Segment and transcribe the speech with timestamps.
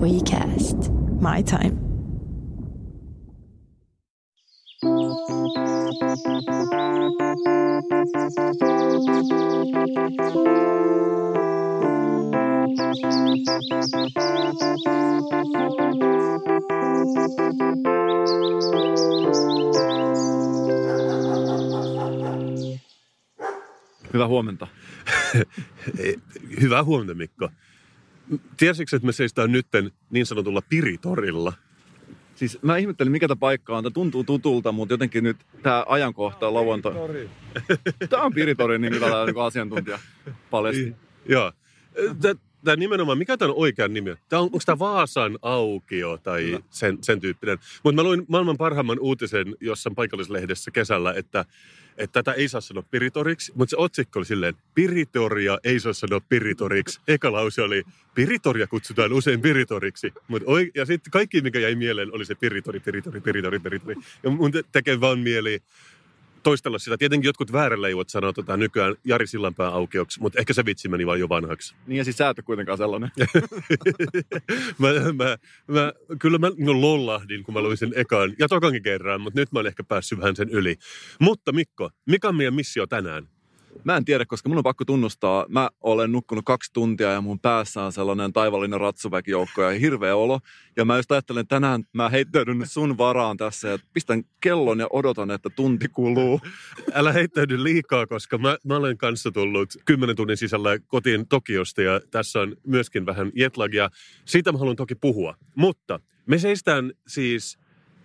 [0.00, 0.90] WeCast.
[1.20, 1.90] My time.
[24.12, 24.66] Hyvää huomenta.
[26.60, 27.48] Hyvää huomenta, Mikko.
[28.56, 31.52] Tiesitkö, että me seistään nytten niin sanotulla Piritorilla?
[32.34, 33.84] Siis mä ihmettelin, mikä tämä paikka on.
[33.84, 36.92] Tämä tuntuu tutulta, mutta jotenkin nyt tämä ajankohta on lauantai.
[38.10, 39.98] Tämä on Piritori, niin niin asiantuntija
[40.50, 40.94] paljasti.
[41.28, 41.52] Joo.
[42.64, 44.14] Tämä nimenomaan, mikä tämä on oikea nimi?
[44.28, 47.58] Tämä on, onko tämä Vaasan aukio tai sen, sen tyyppinen?
[47.82, 51.44] Mutta mä luin maailman parhaimman uutisen jossain paikallislehdessä kesällä, että,
[51.96, 56.20] että tätä ei saa sanoa Piritoriksi, mutta se otsikko oli silleen, Piritoria ei saa sanoa
[56.28, 57.00] Piritoriksi.
[57.08, 57.82] Eka lause oli,
[58.14, 60.12] Piritoria kutsutaan usein Piritoriksi.
[60.28, 63.96] Mut oi, ja sitten kaikki, mikä jäi mieleen, oli se Piritori, Piritori, Piritori, Piritori.
[64.22, 65.62] Ja mun te- tekee vaan mieli
[66.42, 66.98] toistella sitä.
[66.98, 71.20] Tietenkin jotkut vääräleivot sanoo tota nykyään Jari Sillanpää aukioksi, mutta ehkä se vitsi meni vaan
[71.20, 71.74] jo vanhaksi.
[71.86, 73.10] Niin ja siis sä et ole kuitenkaan sellainen.
[74.78, 79.20] mä, mä, mä, kyllä mä no, lollahdin, kun mä luin sen ekan ja tokankin kerran,
[79.20, 80.76] mutta nyt mä olen ehkä päässyt vähän sen yli.
[81.20, 83.28] Mutta Mikko, mikä on meidän missio tänään?
[83.84, 85.46] Mä en tiedä, koska mun on pakko tunnustaa.
[85.48, 90.40] Mä olen nukkunut kaksi tuntia ja mun päässä on sellainen taivallinen ratsuväkijoukko ja hirveä olo.
[90.76, 94.86] Ja mä just ajattelen, että tänään mä heittäydyn sun varaan tässä ja pistän kellon ja
[94.90, 96.40] odotan, että tunti kuluu.
[96.92, 102.00] Älä heittäydy liikaa, koska mä, mä olen kanssa tullut kymmenen tunnin sisällä kotiin Tokiosta ja
[102.10, 103.90] tässä on myöskin vähän jetlagia.
[104.24, 105.36] Siitä mä haluan toki puhua.
[105.54, 107.58] Mutta me seistään siis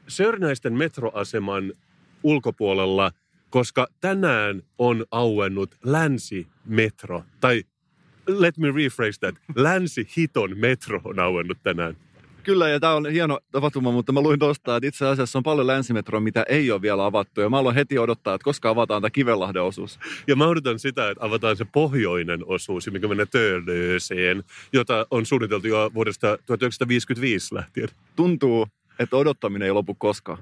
[0.08, 1.74] Sörnäisten metroaseman
[2.24, 3.12] ulkopuolella–
[3.50, 7.64] koska tänään on auennut länsimetro, tai
[8.28, 11.98] let me rephrase that, länsi-hiton metro on auennut tänään.
[12.44, 15.68] Kyllä, ja tämä on hieno tapahtuma, mutta mä luin tuosta, että itse asiassa on paljon
[15.68, 17.42] länsimetroa, mitä ei ole vielä avattu.
[17.42, 20.00] Ja mä aloin heti odottaa, että koska avataan tämä Kivenlahden osuus.
[20.28, 25.68] Ja mä odotan sitä, että avataan se pohjoinen osuus, mikä menee Töölööseen, jota on suunniteltu
[25.68, 27.90] jo vuodesta 1955 lähtien.
[28.16, 28.68] Tuntuu,
[29.00, 30.38] että odottaminen ei lopu koskaan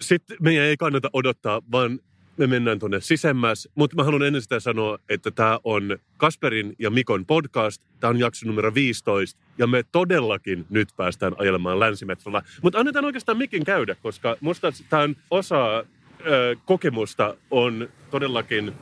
[0.00, 2.00] sitten meidän ei kannata odottaa, vaan
[2.36, 3.68] me mennään tuonne sisemmäs.
[3.74, 7.82] Mutta mä haluan ennen sitä sanoa, että tämä on Kasperin ja Mikon podcast.
[8.00, 9.40] Tämä on jakso numero 15.
[9.58, 12.42] Ja me todellakin nyt päästään ajelemaan länsimetrolla.
[12.62, 15.78] Mutta annetaan oikeastaan Mikin käydä, koska musta tämä osa
[16.26, 18.72] ö, kokemusta on todellakin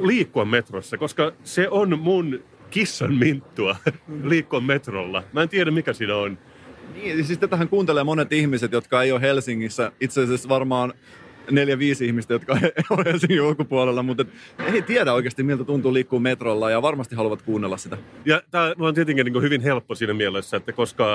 [0.00, 3.76] liikkua metrossa, koska se on mun kissan minttua
[4.30, 5.22] liikkua metrolla.
[5.32, 6.38] Mä en tiedä, mikä siinä on.
[6.94, 9.92] Niin, siis tätähän kuuntelee monet ihmiset, jotka ei ole Helsingissä.
[10.00, 10.92] Itse asiassa varmaan
[11.50, 12.58] neljä, viisi ihmistä, jotka
[12.90, 14.24] ole Helsingin ulkopuolella, mutta
[14.72, 17.96] ei tiedä oikeasti, miltä tuntuu liikkua metrolla ja varmasti haluavat kuunnella sitä.
[18.24, 21.06] Ja tämä on tietenkin niin hyvin helppo siinä mielessä, että koska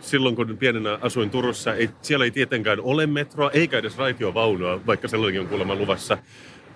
[0.00, 5.08] silloin kun pienenä asuin Turussa, ei, siellä ei tietenkään ole metroa, eikä edes raitiovaunua, vaikka
[5.08, 6.18] sellainenkin on kuulemma luvassa.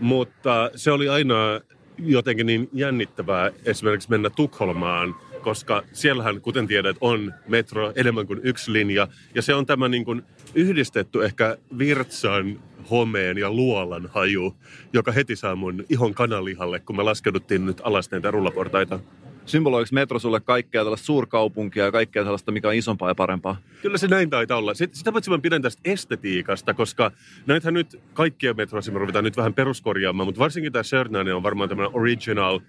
[0.00, 1.60] Mutta se oli aina
[1.98, 8.72] jotenkin niin jännittävää esimerkiksi mennä Tukholmaan– koska siellähän, kuten tiedät, on metro enemmän kuin yksi
[8.72, 9.08] linja.
[9.34, 10.22] Ja se on tämä niin kuin
[10.54, 14.56] yhdistetty ehkä virtsan, homeen ja luolan haju,
[14.92, 19.00] joka heti saa mun ihon kanalihalle, kun me laskeuduttiin nyt alas näitä rullaportaita.
[19.46, 23.56] Symboloiko metro sulle kaikkea tällaista suurkaupunkia ja kaikkea sellaista, mikä on isompaa ja parempaa?
[23.82, 24.74] Kyllä se näin taitaa olla.
[24.74, 27.10] Sitä paitsi mä pidän tästä estetiikasta, koska
[27.46, 31.96] näitähän nyt kaikkia metroasemia ruvetaan nyt vähän peruskorjaamaan, mutta varsinkin tämä Sörnäinen on varmaan tämmöinen
[31.96, 32.60] original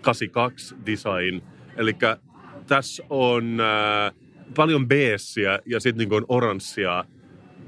[0.00, 1.42] 82 design,
[1.76, 1.96] Eli
[2.66, 4.12] tässä on äh,
[4.56, 7.04] paljon beessiä ja sitten niin oranssia.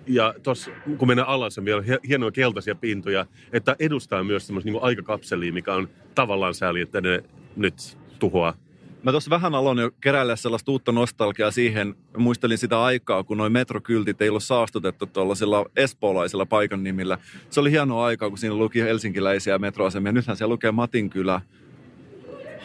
[0.06, 4.82] Ja tuossa, kun mennään alas, on vielä hienoja keltaisia pintoja, että edustaa myös semmoista niin
[4.82, 7.24] aikakapselia, mikä on tavallaan sääli, että ne
[7.56, 8.54] nyt tuhoaa.
[9.02, 11.94] Mä tuossa vähän aloin jo keräillä sellaista uutta nostalgiaa siihen.
[12.16, 17.18] Muistelin sitä aikaa, kun noin metrokyltit ei ollut saastutettu tuollaisilla espoolaisilla paikan nimillä.
[17.50, 20.12] Se oli hienoa aikaa, kun siinä luki helsinkiläisiä metroasemia.
[20.12, 21.40] Nythän siellä lukee Matinkylä,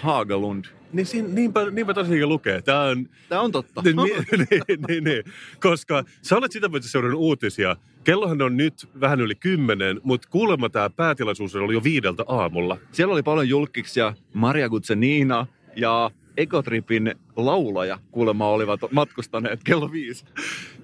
[0.01, 0.65] Haagalund.
[0.93, 2.61] Niin, siinä, niinpä, niinpä tosiaan lukee.
[2.61, 3.81] Tämä on, Tämä on totta.
[3.81, 5.23] Niin, niin, niin, niin, niin,
[5.59, 7.75] koska sä olet sitä paitsi seurannut uutisia.
[8.03, 12.77] Kellohan on nyt vähän yli kymmenen, mutta kuulemma tämä päätilaisuus oli jo viideltä aamulla.
[12.91, 20.25] Siellä oli paljon julkiksia, Maria Gutsenina ja Ekotripin laulaja kuulemma olivat matkustaneet kello viisi.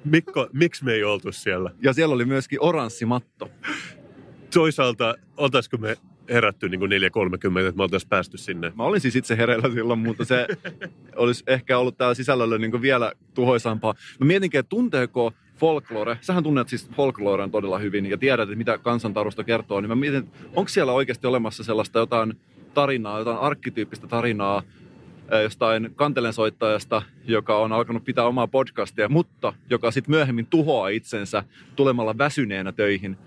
[0.05, 1.71] Mikko, miksi me ei oltu siellä?
[1.81, 3.49] Ja siellä oli myöskin oranssi matto.
[4.53, 5.97] Toisaalta, oltaisiko me
[6.29, 6.85] herätty niin 4.30,
[7.35, 8.71] että me oltaisiin päästy sinne.
[8.75, 10.47] Mä olin siis itse hereillä silloin, mutta se
[11.15, 13.93] olisi ehkä ollut täällä sisällöllä niin vielä tuhoisampaa.
[14.19, 18.77] Mä mietinkin, että tunteeko folklore, sähän tunnet siis folkloren todella hyvin ja tiedät, että mitä
[18.77, 22.33] kansantarusta kertoo, niin mä mietin, että onko siellä oikeasti olemassa sellaista jotain
[22.73, 24.63] tarinaa, jotain arkkityyppistä tarinaa
[25.43, 31.43] jostain kantelensoittajasta, joka on alkanut pitää omaa podcastia, mutta joka sitten myöhemmin tuhoaa itsensä
[31.75, 33.17] tulemalla väsyneenä töihin.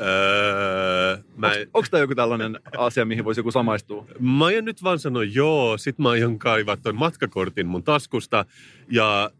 [0.00, 4.06] Öö, mä, Onko tämä joku tällainen asia, mihin voisi joku samaistua?
[4.20, 8.44] mä aion nyt vaan sanoa joo, sit mä aion kaivaa ton matkakortin mun taskusta
[8.90, 9.30] ja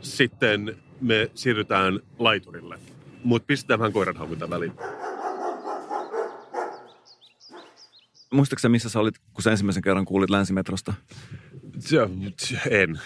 [0.00, 2.78] sitten me siirrytään laiturille.
[3.24, 4.72] Mutta pistetään vähän koiranhaukunta väliin.
[8.32, 10.94] Muistatko sä, missä sä olit, kun sä ensimmäisen kerran kuulit Länsimetrosta?
[12.70, 13.00] En.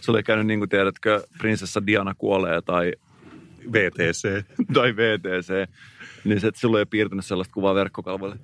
[0.00, 2.92] Se oli käynyt niin kuin tiedätkö, prinsessa Diana kuolee tai,
[3.72, 4.44] VTC.
[4.74, 5.70] tai VTC.
[6.24, 8.36] Niin se, että sulla ei ole piirtänyt sellaista kuvaa verkkokalvoille.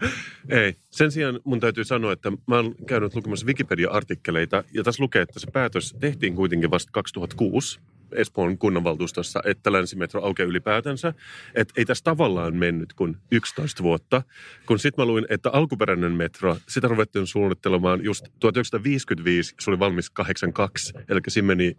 [0.49, 0.75] Ei.
[0.91, 5.41] Sen sijaan mun täytyy sanoa, että mä oon käynyt lukemassa Wikipedia-artikkeleita ja tässä lukee, että
[5.41, 7.81] se päätös tehtiin kuitenkin vasta 2006
[8.13, 11.15] Espoon kunnanvaltuustossa, että länsimetro aukeaa ylipäätänsä.
[11.55, 14.23] Että ei tässä tavallaan mennyt kuin 11 vuotta.
[14.67, 20.11] Kun sitten mä luin, että alkuperäinen metro, sitä ruvettiin suunnittelemaan just 1955, se oli valmis
[20.11, 21.77] 82, eli siinä meni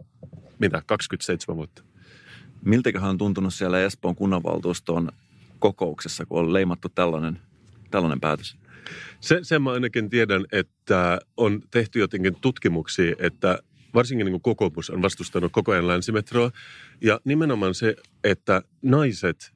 [0.58, 1.89] mitä, 27 vuotta.
[2.64, 5.08] Miltäköhän on tuntunut siellä Espoon kunnanvaltuuston
[5.58, 7.40] kokouksessa, kun on leimattu tällainen,
[7.90, 8.56] tällainen päätös?
[9.20, 13.58] Se, sen mä ainakin tiedän, että on tehty jotenkin tutkimuksia, että
[13.94, 16.50] varsinkin niin kuin kokoomus on vastustanut koko ajan länsimetroa.
[17.00, 19.52] Ja nimenomaan se, että naiset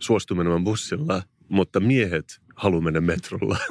[0.00, 3.58] suostu menemään bussilla, mutta miehet haluaa mennä metrolla.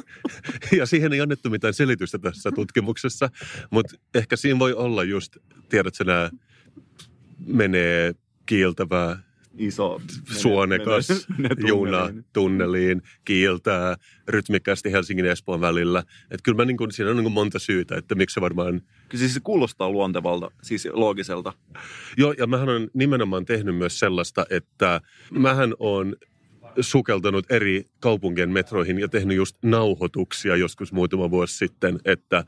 [0.76, 3.30] Ja siihen ei annettu mitään selitystä tässä tutkimuksessa,
[3.70, 5.36] mutta ehkä siinä voi olla just,
[5.68, 6.30] tiedätkö, nämä
[7.46, 8.14] menee
[8.46, 9.22] kiiltävää
[9.58, 10.00] Iso.
[10.26, 11.08] suonekas
[11.68, 13.02] juna tunneliin.
[13.24, 13.96] kiiltää
[14.28, 16.02] rytmikkäästi Helsingin ja Espoon välillä.
[16.30, 18.80] Et kyllä mä niin kuin, siinä on niin monta syytä, että miksi se varmaan...
[19.08, 21.52] Kyllä siis se kuulostaa luontevalta, siis loogiselta.
[22.16, 25.00] Joo, ja mähän on nimenomaan tehnyt myös sellaista, että
[25.30, 26.16] mähän on
[26.80, 32.44] sukeltanut eri kaupunkien metroihin ja tehnyt just nauhoituksia joskus muutama vuosi sitten, että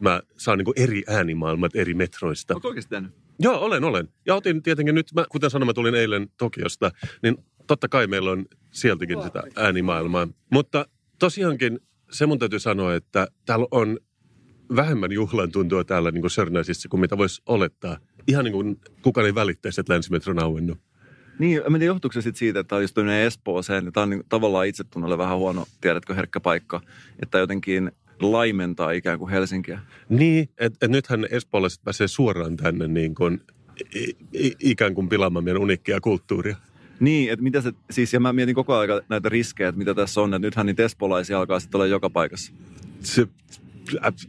[0.00, 2.54] mä saan niin eri äänimaailmat eri metroista.
[2.54, 3.12] Onko oikeasti tehnyt?
[3.42, 4.08] Joo, olen, olen.
[4.26, 6.90] Ja otin tietenkin nyt, mä, kuten sanoin, mä tulin eilen Tokiosta,
[7.22, 10.28] niin totta kai meillä on sieltäkin sitä äänimaailmaa.
[10.52, 10.86] Mutta
[11.18, 13.98] tosiaankin se mun täytyy sanoa, että täällä on
[14.76, 17.98] vähemmän juhlan tuntua täällä niin Sörnäisissä kuin mitä voisi olettaa.
[18.28, 20.78] Ihan niin kuin kukaan ei välittäisi, että länsimetro on auennut.
[21.38, 24.02] Niin, en tiedä, johtuuko se sit siitä, että tämä on just tämmöinen Espooseen, niin tämä
[24.02, 26.80] on niin, tavallaan itsetunnolle vähän huono, tiedätkö, herkkä paikka,
[27.22, 29.80] että jotenkin laimentaa ikään kuin Helsinkiä.
[30.08, 33.40] Niin, että et nythän espoolaiset pääsee suoraan tänne niin kuin,
[34.60, 36.56] ikään kuin pilaamaan meidän unikkia kulttuuria.
[37.00, 40.20] Niin, että mitä se, siis ja mä mietin koko ajan näitä riskejä, että mitä tässä
[40.20, 42.52] on, että nythän niitä espoolaisia alkaa sitten olla joka paikassa.
[43.00, 43.26] se,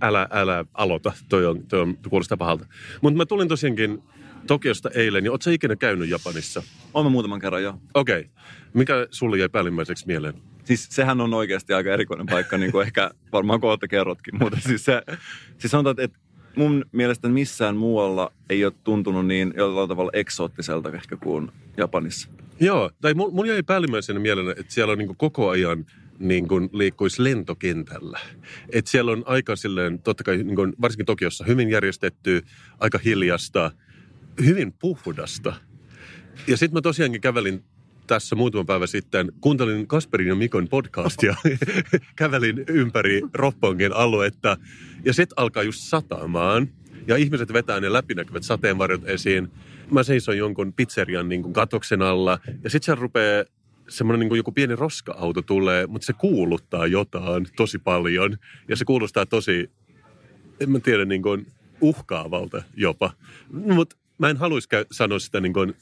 [0.02, 2.66] älä, älä aloita, toi, on, toi on, kuulostaa pahalta.
[3.02, 4.04] Mutta mä tulin tosiaankin
[4.48, 6.64] Tokiosta eilen, niin ootko ikinä käynyt Japanissa?
[6.94, 7.82] Olen muutaman kerran jo.
[7.94, 8.20] Okei.
[8.20, 8.32] Okay.
[8.74, 10.34] Mikä sulle jäi päällimmäiseksi mieleen?
[10.78, 14.40] Siis sehän on oikeasti aika erikoinen paikka, niin kuin ehkä varmaan kohta kerrotkin.
[14.40, 15.02] Mutta siis, se,
[15.58, 16.20] siis sanotaan, että
[16.56, 22.30] mun mielestä missään muualla ei ole tuntunut niin jollain tavalla eksoottiselta ehkä kuin Japanissa.
[22.60, 25.86] Joo, tai mun, mun jäi päällimmäisenä mieleen, että siellä on niin koko ajan
[26.20, 28.20] niin kuin liikkuisi lentokentällä.
[28.70, 32.44] Et siellä on aika silleen, totta kai niin kuin, varsinkin Tokiossa, hyvin järjestetty,
[32.80, 33.72] aika hiljasta,
[34.46, 35.54] hyvin puhdasta.
[36.48, 37.64] Ja sitten mä tosiaankin kävelin
[38.08, 41.36] tässä muutama päivä sitten, kuuntelin Kasperin ja Mikon podcastia,
[42.16, 44.58] kävelin ympäri Roppongin aluetta
[45.06, 46.70] ja sitten alkaa just satamaan
[47.08, 49.52] ja ihmiset vetää ne läpinäkyvät sateenvarjot esiin.
[49.92, 53.44] Mä seison jonkun pizzerian niin kuin katoksen alla ja sitten se rupeaa
[53.90, 58.38] semmoinen niin kuin joku pieni roska-auto tulee, mutta se kuuluttaa jotain tosi paljon
[58.68, 59.72] ja se kuulostaa tosi,
[60.60, 61.48] en mä tiedä, niin kuin
[61.82, 63.12] uhkaavalta jopa.
[63.52, 65.74] Mutta mä en haluaisi sanoa sitä niin kuin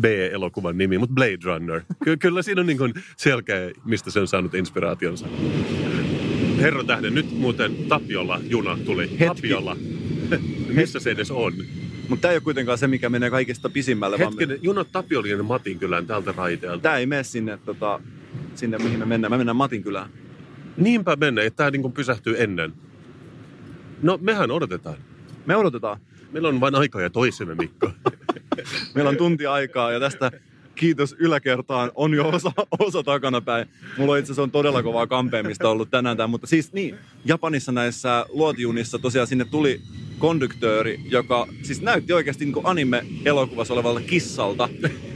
[0.00, 1.80] B-elokuvan nimi, mutta Blade Runner.
[2.04, 5.26] Ky- kyllä siinä on niin kuin selkeä, mistä se on saanut inspiraationsa.
[6.60, 9.10] Herran tähden, nyt muuten Tapiolla juna tuli.
[9.10, 9.24] Hetki.
[9.26, 9.76] Tapiolla.
[10.76, 11.52] Missä se edes on?
[12.08, 14.18] Mutta tämä ei ole kuitenkaan se, mikä menee kaikista pisimmälle.
[14.18, 16.82] vaan me- junat Tapiolien ja Matin kylään tältä raiteelta.
[16.82, 18.00] Tämä ei mene sinne, tota,
[18.54, 19.30] sinne, mihin me mennään.
[19.32, 20.10] Me mennään Matin kylään.
[20.76, 22.72] Niinpä mennä, että tämä niin pysähtyy ennen.
[24.02, 24.96] No, mehän odotetaan.
[25.46, 26.00] Me odotetaan.
[26.32, 27.90] Meillä on vain aikaa ja toisemme, Mikko.
[28.94, 30.30] Meillä on tunti aikaa ja tästä
[30.78, 33.68] kiitos yläkertaan on jo osa, osa takanapäin.
[33.98, 37.72] Mulla on itse asiassa on todella kovaa kampeamista ollut tänään tämä, mutta siis niin, Japanissa
[37.72, 39.80] näissä luotijunissa tosiaan sinne tuli
[40.18, 44.68] konduktööri, joka siis näytti oikeasti niin anime-elokuvassa olevalta kissalta,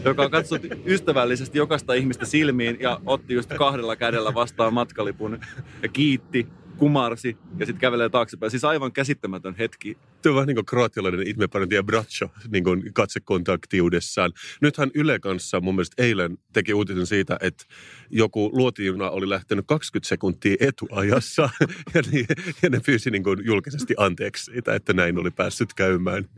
[0.04, 5.40] joka katsoi ystävällisesti jokaista ihmistä silmiin ja otti just kahdella kädellä vastaan matkalipun
[5.82, 6.46] ja kiitti
[6.82, 8.50] kumarsi ja sitten kävelee taaksepäin.
[8.50, 9.96] Siis aivan käsittämätön hetki.
[10.22, 14.32] Tuo on vähän niin kuin kroatialainen itmeparanti ja bracho niin kuin katsekontaktiudessaan.
[14.60, 17.64] Nythän Yle kanssa mun mielestä eilen teki uutisen siitä, että
[18.10, 21.50] joku luotijuna oli lähtenyt 20 sekuntia etuajassa
[21.94, 22.26] ja, niin,
[22.62, 26.28] ja ne pyysi niin kuin julkisesti anteeksi siitä, että näin oli päässyt käymään.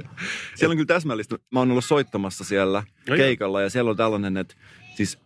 [0.54, 1.38] Siellä on kyllä täsmällistä.
[1.52, 4.54] Mä oon ollut soittamassa siellä No keikalla ja siellä on tällainen, että
[4.96, 5.18] siis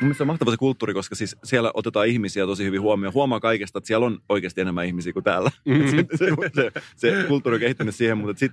[0.00, 3.14] mielestä se on mahtava se kulttuuri, koska siis siellä otetaan ihmisiä tosi hyvin huomioon.
[3.14, 5.50] Huomaa kaikesta, että siellä on oikeasti enemmän ihmisiä kuin täällä.
[5.64, 5.88] Mhm.
[5.88, 8.52] se, se, se, se, kulttuuri on kehittynyt siihen, mutta sit,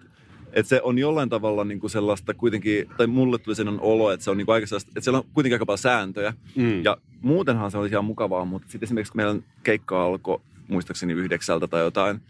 [0.54, 4.24] että se on jollain tavalla niin kuin sellaista kuitenkin, tai mulle tuli sen olo, että
[4.24, 6.34] se on niin kuin aika sellaista, että siellä on kuitenkin aika paljon sääntöjä.
[6.56, 6.84] Mm.
[6.84, 11.82] Ja muutenhan se olisi ihan mukavaa, mutta sitten esimerkiksi meidän keikka alkoi muistaakseni yhdeksältä tai
[11.82, 12.22] jotain,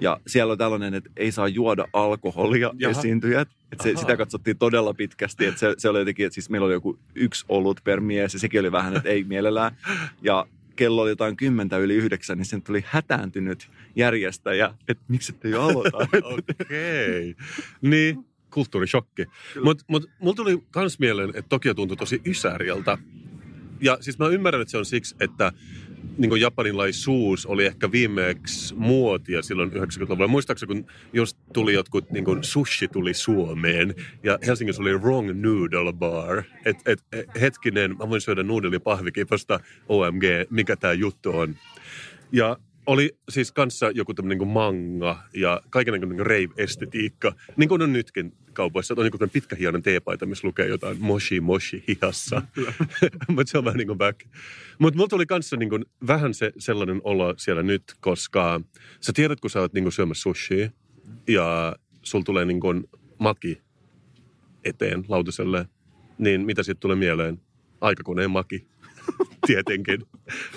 [0.00, 2.98] ja siellä on tällainen, että ei saa juoda alkoholia Jaha.
[2.98, 3.48] esiintyjät.
[3.72, 5.46] Että se, sitä katsottiin todella pitkästi.
[5.46, 8.40] Että se, se oli jotenkin, että siis meillä oli joku yksi olut per mies ja
[8.40, 9.76] sekin oli vähän, että ei mielellään.
[10.22, 15.48] Ja kello oli jotain kymmentä yli yhdeksän, niin sen tuli hätääntynyt järjestäjä, että miksi ette
[15.48, 15.96] jo aloita.
[16.60, 17.36] Okei.
[17.80, 19.26] Niin, kulttuurishokki.
[19.64, 22.98] Mutta mut, mulla tuli kans mieleen, että Tokio tuntui tosi ysäriltä.
[23.80, 25.52] Ja siis mä ymmärrän, että se on siksi, että
[26.18, 30.28] niin japanilaisuus oli ehkä viimeksi muotia silloin 90-luvulla.
[30.28, 35.92] Muistaakseni, kun just tuli jotkut, niin kuin sushi tuli Suomeen ja Helsingissä oli Wrong Noodle
[35.92, 36.42] Bar.
[36.64, 41.56] Et, et, et, hetkinen, mä voin syödä nuudelia pahvikipasta, OMG, mikä tämä juttu on.
[42.32, 47.92] Ja oli siis kanssa joku tämmöinen niin manga ja kaikenlainen niin rave-estetiikka, niin kuin on
[47.92, 48.94] nytkin kaupoissa.
[48.98, 52.42] On joku pitkä hieno teepaita, missä lukee jotain moshi moshi hihassa.
[53.28, 54.20] Mutta se on vähän niin kuin back.
[54.78, 58.60] Mutta mulla tuli kanssa niin kuin vähän se, sellainen olo siellä nyt, koska
[59.00, 60.70] sä tiedät, kun sä oot niin kuin syömässä sushia
[61.28, 62.84] ja sul tulee niin kuin
[63.18, 63.62] maki
[64.64, 65.66] eteen lautaselle,
[66.18, 67.40] niin mitä siitä tulee mieleen?
[67.80, 68.66] Aikakoneen maki.
[69.46, 70.02] Tietenkin.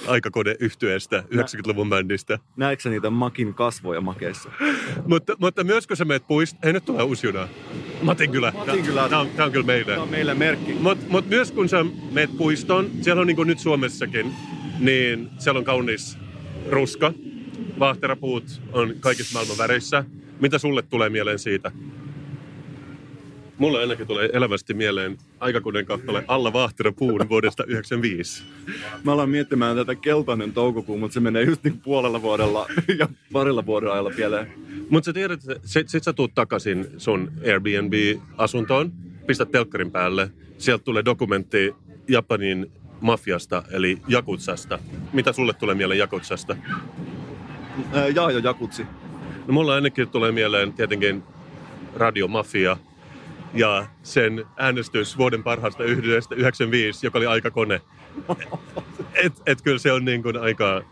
[0.08, 2.40] Aikakone yhtyeestä, 90-luvun bändistä.
[2.58, 4.50] Näetkö niitä makin kasvoja makeissa?
[5.08, 7.48] Mutta, mutta myös kun sä meet puistoon, ei nyt tulee uusi juna.
[8.02, 8.54] Matinkylä.
[8.56, 9.10] Matinkylä.
[9.10, 9.88] Tämä on, tää on kyllä meidän.
[9.88, 10.74] Tämä on meille merkki.
[10.74, 14.34] Mutta mut myös kun sä meet puistoon, siellä on niin kuin nyt Suomessakin,
[14.80, 16.18] niin siellä on kaunis
[16.70, 17.14] ruska.
[17.80, 20.04] Vaahterapuut on kaikissa maailman väreissä.
[20.40, 21.72] Mitä sulle tulee mieleen siitä?
[23.58, 28.44] Mulle ainakin tulee elävästi mieleen aikakunnan kappale Alla vaahterapuun vuodesta 95.
[29.04, 32.68] Mä aloin miettimään tätä keltainen toukokuu, mutta se menee just niin puolella vuodella
[33.00, 34.54] ja parilla vuoden ajalla pieleen.
[34.90, 38.92] Mutta sä tiedät, että sit, sit sä tuut takaisin sun Airbnb-asuntoon,
[39.28, 41.76] pistät telkkarin päälle, sieltä tulee dokumentti
[42.08, 44.80] Japanin mafiasta, eli Jakutsasta.
[45.14, 46.56] Mitä sulle tulee mieleen Jakutsasta?
[48.16, 48.86] Jaajo Jakutsi.
[49.48, 51.24] No mulla ainakin tulee mieleen tietenkin
[51.96, 52.78] Radio Mafia
[53.54, 57.82] ja sen äänestys vuoden parhaasta yhdestä 95, joka oli aikakone.
[59.14, 60.84] Et, et kyllä se on niin kuin aika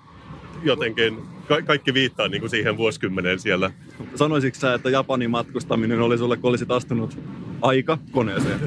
[0.64, 3.72] jotenkin, ka- kaikki viittaa niin kuin siihen vuosikymmeneen siellä.
[4.16, 7.18] Sanoisitko sä, että Japanin matkustaminen oli sulle, kun olisit astunut
[7.62, 8.60] aika koneeseen?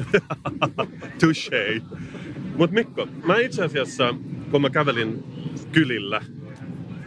[1.21, 1.81] Touché.
[2.57, 4.15] Mut Mikko, mä itse asiassa,
[4.51, 5.23] kun mä kävelin
[5.71, 6.21] kylillä,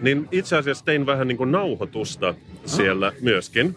[0.00, 3.74] niin itse asiassa tein vähän niin kuin nauhoitusta siellä myöskin.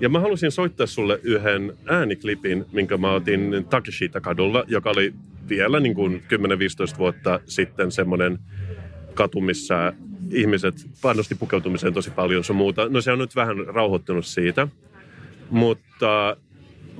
[0.00, 5.14] Ja mä halusin soittaa sulle yhden ääniklipin, minkä mä otin Takeshita-kadulla, joka oli
[5.48, 6.22] vielä niin kuin
[6.94, 8.38] 10-15 vuotta sitten semmoinen
[9.14, 9.92] katu, missä
[10.30, 12.88] ihmiset panosti pukeutumiseen tosi paljon sun muuta.
[12.88, 14.68] No se on nyt vähän rauhoittunut siitä.
[15.50, 16.36] Mutta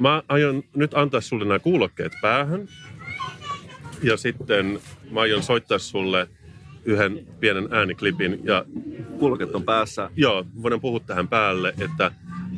[0.01, 2.69] mä aion nyt antaa sulle nämä kuulokkeet päähän.
[4.03, 4.81] Ja sitten
[5.11, 6.29] mä aion soittaa sulle
[6.85, 8.41] yhden pienen ääniklipin.
[8.45, 8.65] Ja
[9.19, 10.11] Kulket on päässä.
[10.17, 12.11] joo, voidaan puhua tähän päälle, että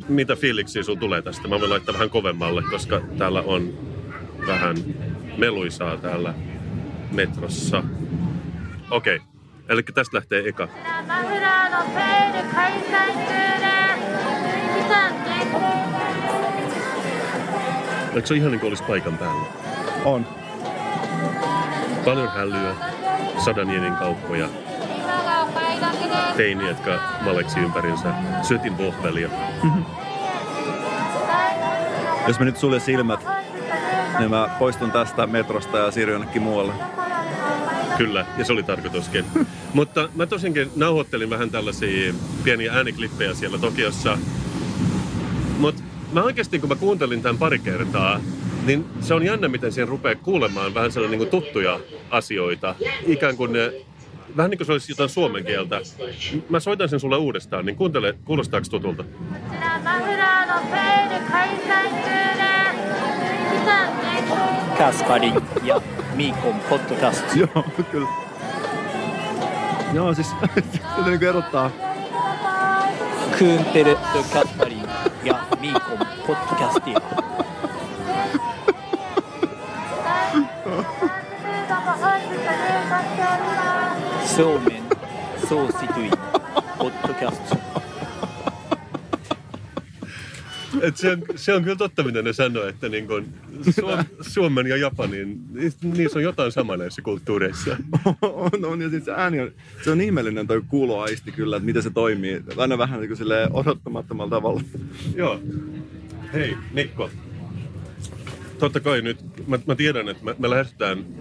[0.07, 1.47] mitä fiiliksiä sun tulee tästä?
[1.47, 3.73] Mä voin laittaa vähän kovemmalle, koska täällä on
[4.47, 4.77] vähän
[5.37, 6.33] meluisaa täällä
[7.11, 7.83] metrossa.
[8.91, 9.27] Okei, okay.
[9.69, 10.67] eli tästä lähtee eka.
[18.15, 19.45] Eikö se ihan niin kuin olisi paikan päällä?
[20.05, 20.25] On.
[22.05, 22.75] Paljon hällyä,
[23.45, 24.49] sadanienin kauppoja,
[26.37, 29.29] teini, jotka maleksi ympärinsä, syötin vohvelia.
[32.27, 33.19] Jos mä nyt suljen silmät,
[34.19, 36.73] niin mä poistun tästä metrosta ja siirryn jonnekin muualle.
[37.97, 39.25] Kyllä, ja se oli tarkoituskin.
[39.73, 44.17] Mutta mä tosinkin nauhoittelin vähän tällaisia pieniä ääniklippejä siellä Tokiossa.
[45.57, 48.19] Mutta mä oikeasti, kun mä kuuntelin tämän pari kertaa,
[48.65, 51.79] niin se on jännä, miten siihen rupeaa kuulemaan vähän sellainen niin kuin tuttuja
[52.09, 52.75] asioita.
[53.07, 53.73] Ikään kuin ne,
[54.37, 55.81] vähän niin kuin se olisi jotain suomen kieltä.
[56.49, 59.03] Mä soitan sen sulle uudestaan, niin kuuntele, kuulostaako tutulta?
[64.77, 65.81] Kasparin ja
[66.15, 67.35] Mikon podcast.
[67.35, 68.07] Joo, kyllä.
[69.93, 70.27] Joo, siis
[70.71, 71.71] sitä niin erottaa.
[73.39, 73.97] Kuuntele
[74.33, 74.83] Kasparin
[75.23, 76.99] ja Mikon podcastia.
[84.32, 84.82] どうも本日入荷しております Suomen
[85.48, 86.10] suosituin
[86.78, 87.42] podcast.
[90.82, 93.26] Et se, on, se on kyllä totta, mitä ne sanoo, että niin kun
[93.80, 97.76] Suom, Suomen ja Japanin, ni- niissä on jotain sama näissä kulttuureissa.
[98.22, 99.50] on, on, ja siis se ääni on,
[99.84, 102.42] se on ihmeellinen toi kuuloaisti kyllä, että miten se toimii.
[102.56, 104.60] Aina vähän niin kuin silleen odottamattomalla tavalla.
[105.14, 105.40] Joo.
[106.32, 107.10] Hei, Mikko.
[108.63, 110.47] Totta kai nyt, mä, mä tiedän, että me, me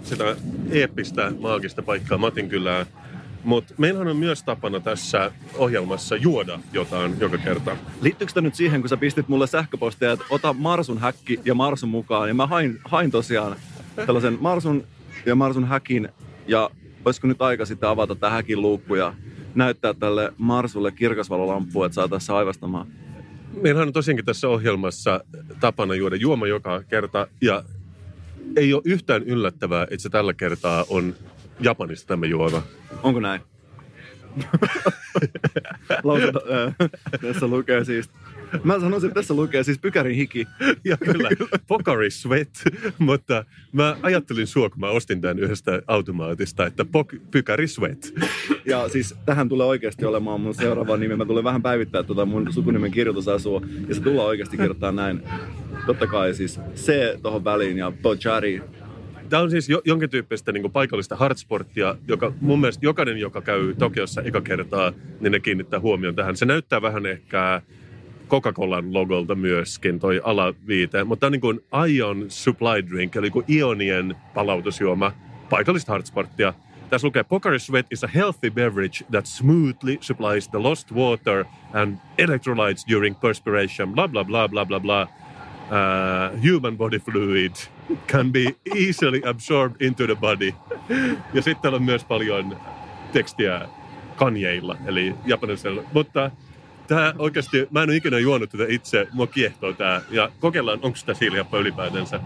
[0.02, 0.36] sitä
[0.70, 2.86] eeppistä, maagista paikkaa Matinkylää,
[3.44, 7.76] mutta meillähän on myös tapana tässä ohjelmassa juoda jotain joka kerta.
[8.00, 11.88] Liittyykö tämä nyt siihen, kun sä pistit mulle sähköpostia, että ota Marsun häkki ja Marsun
[11.88, 12.28] mukaan?
[12.28, 13.56] Ja mä hain, hain tosiaan
[14.06, 14.84] tällaisen Marsun
[15.26, 16.08] ja Marsun häkin.
[16.46, 16.70] Ja
[17.04, 19.14] olisiko nyt aika sitten avata tämä häkin luukku ja
[19.54, 22.86] näyttää tälle Marsulle kirkasvalolamppu, että saa tässä aivastamaan.
[23.60, 25.24] Meillähän on tosiaankin tässä ohjelmassa
[25.60, 27.64] tapana juoda juoma joka kerta ja
[28.56, 31.14] ei ole yhtään yllättävää, että se tällä kertaa on
[31.60, 32.62] Japanista tämä juoma.
[33.02, 33.40] Onko näin?
[36.04, 36.74] Lausunto, äh,
[37.20, 38.10] tässä lukee siis...
[38.64, 40.46] Mä sanoisin, että tässä lukee siis pykärin hiki.
[40.84, 41.28] Ja kyllä,
[41.66, 42.48] Pocari Sweat,
[42.98, 48.12] mutta mä ajattelin sua, kun mä ostin tämän yhdestä automaatista, että Pok- Pykari Sweat.
[48.66, 51.16] Ja siis tähän tulee oikeasti olemaan mun seuraava nimi.
[51.16, 53.62] Mä tulen vähän päivittää tuota mun sukunimen kirjoitusasua.
[53.88, 55.22] Ja se tullaan oikeasti kirjoittaa näin.
[55.86, 56.92] Totta kai siis C
[57.22, 58.62] tohon väliin ja Pochari.
[59.28, 63.74] Tämä on siis jo, jonkin tyyppistä niin paikallista hardsporttia, joka mun mielestä jokainen, joka käy
[63.74, 66.36] Tokiossa eka kertaa, niin ne kiinnittää huomioon tähän.
[66.36, 67.62] Se näyttää vähän ehkä
[68.32, 71.04] Coca-Colan logolta myöskin, toi alaviite.
[71.04, 75.12] Mutta tämä on niin kuin Ion Supply Drink, eli kuin ionien palautusjuoma,
[75.50, 76.54] paikallista hardsporttia.
[76.90, 81.98] Tässä lukee, Pocari Sweat is a healthy beverage that smoothly supplies the lost water and
[82.18, 85.02] electrolytes during perspiration, blah blah blah blah blah blah.
[85.02, 87.52] Uh, human body fluid
[88.06, 90.54] can be easily absorbed into the body.
[91.34, 92.56] Ja sitten on myös paljon
[93.12, 93.68] tekstiä
[94.16, 95.82] kanjeilla, eli japanilaisella.
[95.92, 96.30] Mutta
[96.88, 100.00] Tää oikeasti, mä en ole ikinä juonut tätä itse, mua kiehtoo tää.
[100.10, 102.20] Ja kokeillaan, onko sitä siilihappaa ylipäätänsä.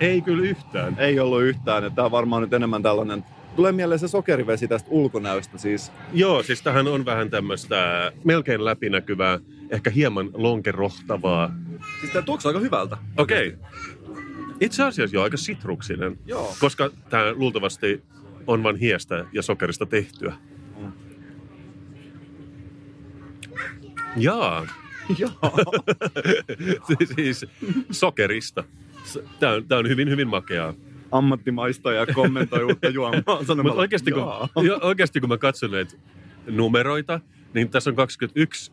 [0.00, 0.96] Ei kyllä yhtään.
[0.98, 1.94] Ei ollut yhtään.
[1.94, 3.24] Tämä on varmaan nyt enemmän tällainen...
[3.56, 5.92] Tulee mieleen se sokerivesi tästä ulkonäöstä siis.
[6.12, 9.38] Joo, siis tähän on vähän tämmöistä melkein läpinäkyvää,
[9.70, 11.50] ehkä hieman lonkerohtavaa.
[12.00, 12.96] Siis tämä tuoksuu aika hyvältä.
[13.16, 13.48] Okei.
[13.48, 13.70] Okay.
[14.60, 16.54] Itse asiassa jo aika sitruksinen, Joo.
[16.60, 18.02] koska tämä luultavasti
[18.46, 20.34] on vain hiestä ja sokerista tehtyä.
[20.80, 20.92] Mm.
[24.16, 24.66] Jaa.
[25.18, 25.62] Joo.
[27.16, 27.46] siis
[27.90, 28.64] sokerista.
[29.40, 30.74] Tämä on, tää on hyvin, hyvin makeaa.
[31.12, 33.62] Ammattimaista ja kommentoi uutta juomaa sanomalla.
[33.62, 34.22] Mutta oikeasti, kun,
[34.82, 35.96] oikeasti kun mä katson näitä
[36.46, 37.20] numeroita,
[37.54, 38.72] niin tässä on 21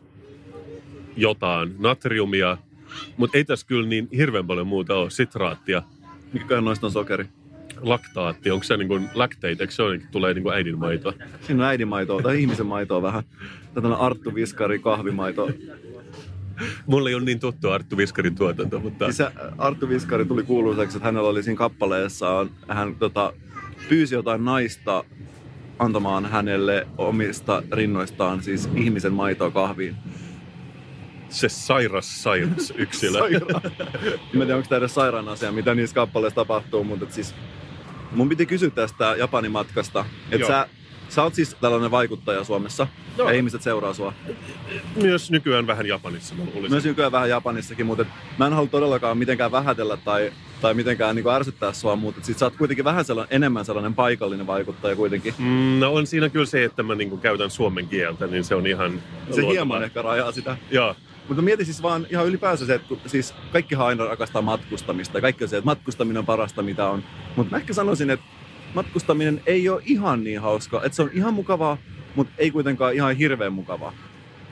[1.16, 2.56] jotain natriumia,
[3.16, 5.10] mutta ei tässä kyllä niin hirveän paljon muuta ole.
[5.10, 5.82] Sitraattia,
[6.32, 7.28] Mikä noista on sokeri?
[7.82, 11.12] Laktaatti, onko se niin kuin lactate, eikö se ole, tulee niin kuin äidinmaitoa?
[11.40, 13.22] Siinä on äidinmaitoa tai ihmisen maitoa vähän.
[13.74, 15.50] Tätä on Arttu Viskari kahvimaito.
[16.86, 20.96] Mulle ei ole niin tuttu Arttu Viskarin tuotanto, mutta Siis se Arttu Viskari tuli kuuluiseksi,
[20.96, 23.32] että hänellä oli siinä kappaleessaan, hän tota,
[23.88, 25.04] pyysi jotain naista
[25.78, 29.96] antamaan hänelle omista rinnoistaan siis ihmisen maitoa kahviin.
[31.28, 33.18] se sairas sairas yksilö.
[33.18, 33.62] Sairaan.
[34.32, 37.34] Mä en tiedä, onko tämä edes sairaan asia, mitä niissä kappaleissa tapahtuu, mutta siis
[38.14, 40.04] mun piti kysyä tästä Japanin matkasta.
[40.30, 40.68] Että sä,
[41.08, 42.86] sä oot siis tällainen vaikuttaja Suomessa
[43.18, 43.28] Joo.
[43.28, 44.12] ja ihmiset seuraa sua.
[45.02, 46.70] Myös nykyään vähän Japanissa, mä luulisin.
[46.70, 51.16] Myös nykyään vähän Japanissakin, mutta et mä en halua todellakaan mitenkään vähätellä tai, tai mitenkään
[51.16, 55.34] niin ärsyttää sua, mutta sit sä oot kuitenkin vähän sellainen, enemmän sellainen paikallinen vaikuttaja kuitenkin.
[55.38, 58.66] Mm, no on siinä kyllä se, että mä niin käytän suomen kieltä, niin se on
[58.66, 59.52] ihan Se luontevaa.
[59.52, 60.56] hieman ehkä rajaa sitä.
[60.70, 60.96] Joo.
[61.28, 65.18] Mutta mietin siis vaan ihan ylipäänsä se, että kun, siis kaikkihan aina rakastaa matkustamista.
[65.18, 67.04] Ja kaikki on se, että matkustaminen on parasta mitä on.
[67.36, 68.26] Mutta mä ehkä sanoisin, että
[68.74, 70.82] matkustaminen ei ole ihan niin hauska.
[70.84, 71.78] Että se on ihan mukavaa,
[72.14, 73.92] mutta ei kuitenkaan ihan hirveän mukavaa.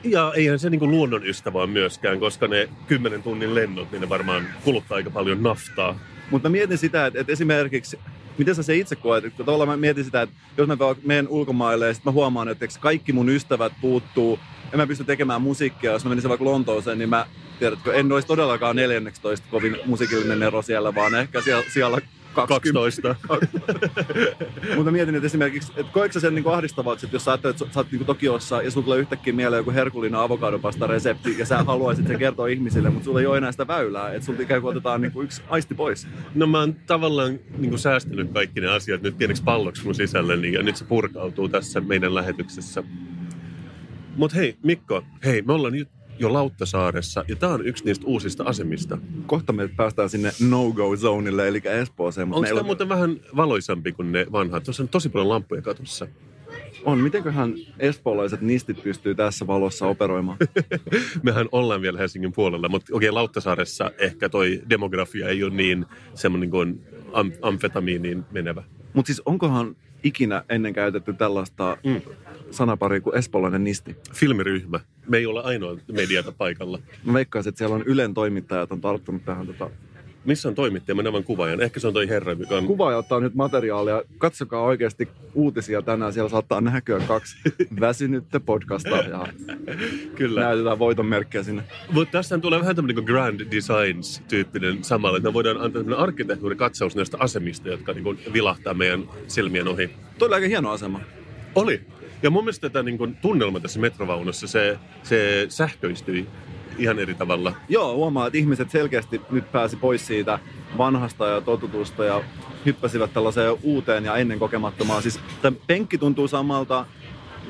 [0.03, 4.09] Ja eihän se niin luonnon ystävä ole myöskään, koska ne 10 tunnin lennot, niin ne
[4.09, 5.99] varmaan kuluttaa aika paljon naftaa.
[6.31, 7.99] Mutta mä mietin sitä, että, että esimerkiksi,
[8.37, 9.25] miten sä se itse koet?
[9.25, 12.65] Että Tavallaan mä mietin sitä, että jos mä menen ulkomaille ja sitten mä huomaan, että
[12.79, 14.39] kaikki mun ystävät puuttuu,
[14.73, 17.25] en mä pysty tekemään musiikkia, jos mä menisin vaikka Lontooseen, niin mä
[17.59, 22.01] tiedätkö, en olisi todellakaan 14 kovin musiikillinen ero siellä, vaan ehkä siellä, siellä
[22.33, 23.15] 12.
[24.75, 27.73] Mutta mietin, että esimerkiksi, että koetko sä sen niin ahdistavaksi, että jos sä ajattelet, että
[27.73, 31.63] sä oot niin Tokiossa ja sulla tulee yhtäkkiä mieleen joku herkullinen avokadopasta resepti ja sä
[31.63, 34.71] haluaisit sen kertoa ihmisille, mutta sulla ei ole enää sitä väylää, että sulta ikään kuin
[34.71, 36.07] otetaan niin kuin yksi aisti pois.
[36.35, 40.53] No mä oon tavallaan niin kuin säästänyt kaikki ne asiat nyt pieneksi palloksi mun sisälleni
[40.53, 42.83] ja nyt se purkautuu tässä meidän lähetyksessä.
[44.15, 48.43] Mutta hei Mikko, hei me ollaan nyt jo Lauttasaaressa ja tää on yksi niistä uusista
[48.43, 48.97] asemista.
[49.25, 52.27] Kohta me päästään sinne no-go-zonille, eli Espooseen.
[52.27, 54.63] mutta Onko tämä muuten vähän valoisampi kuin ne vanhat?
[54.63, 56.07] Tuossa on tosi paljon lampuja katossa.
[56.85, 60.37] On, mitenköhän espoolaiset nistit pystyy tässä valossa operoimaan?
[61.23, 66.49] Mehän ollaan vielä Helsingin puolella, mutta okei, Lauttasaaressa ehkä toi demografia ei ole niin semmoinen
[66.49, 66.81] kuin
[67.13, 68.63] am- amfetamiiniin menevä.
[68.93, 72.01] Mutta siis onkohan ikinä ennen käytetty tällaista mm.
[72.51, 73.95] sanaparia kuin espoolainen nisti?
[74.13, 74.79] Filmiryhmä.
[75.07, 76.79] Me ei olla ainoa mediata paikalla.
[77.03, 79.69] Mä veikkaisin, että siellä on Ylen toimittajat on tarttunut tähän tota,
[80.25, 80.95] Missä on toimittaja?
[80.95, 81.61] Mä näen vain kuvaajan.
[81.61, 82.67] Ehkä se on toi herra, mikä on...
[82.67, 84.03] kuvaaja ottaa nyt materiaalia.
[84.17, 86.13] Katsokaa oikeasti uutisia tänään.
[86.13, 87.37] Siellä saattaa näkyä kaksi
[87.79, 89.03] väsynyttä podcastaa
[90.15, 90.41] Kyllä.
[90.41, 91.63] näytetään voitonmerkkiä sinne.
[91.91, 96.95] Mutta tässä tulee vähän tämmöinen niin Grand Designs-tyyppinen samalla, että me voidaan antaa tämmöinen arkkitehtuurikatsaus
[96.95, 99.89] näistä asemista, jotka niin kuin vilahtaa meidän silmien ohi.
[100.17, 100.99] Toi oli aika hieno asema.
[101.55, 101.81] Oli.
[102.23, 106.27] Ja mun mielestä tämä niin kuin, tunnelma tässä metrovaunussa, se, se sähköistyi
[106.77, 107.53] ihan eri tavalla.
[107.69, 110.39] Joo, huomaa, että ihmiset selkeästi nyt pääsi pois siitä
[110.77, 112.23] vanhasta ja totutusta ja
[112.65, 115.01] hyppäsivät tällaiseen uuteen ja ennen kokemattomaan.
[115.01, 116.85] Siis tämä penkki tuntuu samalta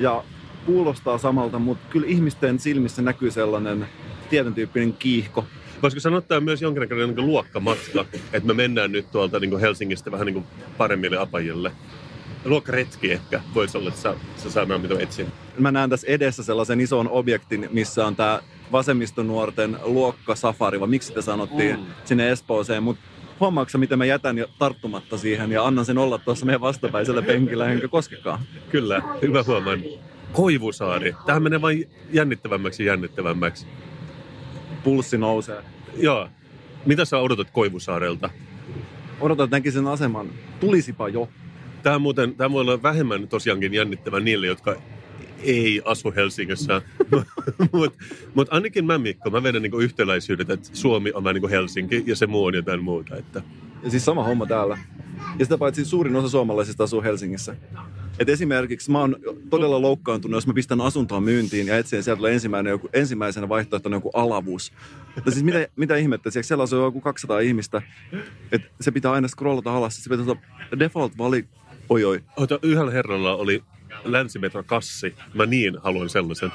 [0.00, 0.24] ja
[0.66, 3.86] kuulostaa samalta, mutta kyllä ihmisten silmissä näkyy sellainen
[4.30, 5.44] tietyn tyyppinen kiihko.
[5.82, 9.60] Voisiko sanoa, että tämä on myös jonkinnäköinen niin luokkamatka, että me mennään nyt tuolta niin
[9.60, 10.44] Helsingistä vähän niin
[10.78, 11.72] paremmille apajille.
[12.44, 15.26] Luokkaretki ehkä voisi olla se, se sana, mitä etsin.
[15.58, 18.40] Mä näen tässä edessä sellaisen ison objektin, missä on tämä
[18.72, 21.86] vasemmistonuorten luokkasafari, vai miksi sitä sanottiin, mm.
[22.04, 23.02] sinne Espooseen, mutta
[23.40, 27.68] huomaatko miten mä jätän jo tarttumatta siihen ja annan sen olla tuossa meidän vastapäisellä penkillä,
[27.68, 28.40] enkä koskekaan.
[28.70, 29.82] Kyllä, hyvä huomaan.
[30.32, 31.14] Koivusaari.
[31.26, 33.66] Tähän menee vain jännittävämmäksi ja jännittävämmäksi.
[34.84, 35.62] Pulssi nousee.
[35.96, 36.28] Joo.
[36.86, 38.30] Mitä sä odotat Koivusaarelta?
[39.20, 40.30] Odotan, että näkisin aseman.
[40.60, 41.28] Tulisipa jo.
[41.82, 44.76] Tämä, muuten, tämä voi olla vähemmän tosiaankin jännittävä niille, jotka
[45.42, 46.82] ei asu Helsingissä.
[47.72, 51.50] Mutta mut ainakin mä, Mikko, mä vedän niinku yhtäläisyydet, että Suomi on vähän niin kuin
[51.50, 53.16] Helsinki ja se muu on jotain muuta.
[53.16, 53.42] Että.
[53.82, 54.78] Ja siis sama homma täällä.
[55.38, 57.56] Ja sitä paitsi suurin osa suomalaisista asuu Helsingissä.
[58.18, 59.16] Et esimerkiksi mä oon
[59.50, 63.96] todella loukkaantunut, jos mä pistän asuntoa myyntiin ja etsin sieltä tulee ensimmäinen joku, ensimmäisenä vaihtoehtona
[63.96, 64.72] joku alavus.
[65.14, 67.82] Mutta siis mitä, mitä ihmettä, siellä siellä asuu joku 200 ihmistä,
[68.52, 70.40] että se pitää aina scrollata alas, se pitää olla
[70.78, 71.44] default vali,
[71.92, 72.20] oi oi.
[72.36, 73.62] Ota, yhdellä herralla oli
[74.04, 75.14] länsimetro kassi.
[75.34, 76.50] Mä niin haluan sellaisen.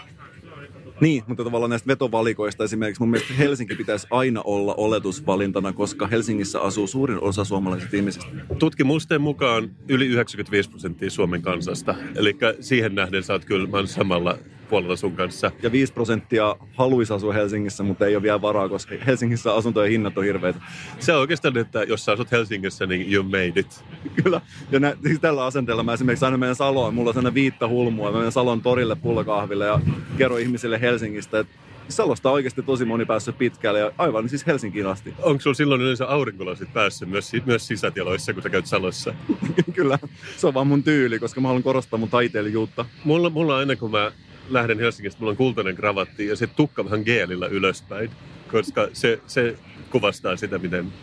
[1.02, 6.62] Niin, mutta tavallaan näistä vetovalikoista esimerkiksi mun mielestä Helsinki pitäisi aina olla oletusvalintana, koska Helsingissä
[6.62, 8.26] asuu suurin osa suomalaisista ihmisistä.
[8.60, 11.96] Tutkimusten mukaan yli 95 prosenttia Suomen kansasta.
[12.16, 14.38] Eli siihen nähden sä oot kyllä, samalla
[14.70, 15.52] puolella sun kanssa.
[15.64, 20.18] Ja 5 prosenttia haluaisi asua Helsingissä, mutta ei ole vielä varaa, koska Helsingissä asuntojen hinnat
[20.18, 20.60] on hirveitä.
[21.00, 23.84] Se on oikeastaan, että jos sä asut Helsingissä, niin you made it.
[24.24, 24.42] Kyllä.
[24.72, 28.12] Ja nä, siis tällä asenteella mä esimerkiksi aina menen Saloon, mulla on sellainen viitta hulmua.
[28.12, 29.80] Mä menen Salon torille pullakahville ja
[30.18, 31.54] kerron ihmisille Helsingistä, että
[31.90, 35.14] Salosta on oikeasti tosi moni päässyt pitkälle ja aivan siis Helsinkiin asti.
[35.22, 39.14] Onko sulla silloin yleensä aurinkolasit päässyt myös, myös sisätiloissa, kun sä käyt Salossa?
[39.76, 40.00] Kyllä,
[40.38, 42.86] se on vaan mun tyyli, koska mä haluan korostaa mun taiteilijuutta.
[43.04, 44.12] Mulla, mulla aina kun mä
[44.50, 48.12] lähden Helsingistä, mulla on kultainen kravatti ja se tukka vähän geelillä ylöspäin,
[48.52, 49.56] koska se, se
[49.90, 50.94] kuvastaa sitä, miten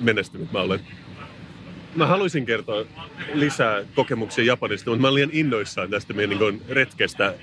[0.00, 0.80] menestynyt mä olen.
[1.96, 2.84] Mä haluaisin kertoa
[3.34, 7.34] lisää kokemuksia Japanista, mutta mä olen liian innoissaan tästä meidän niin retkestä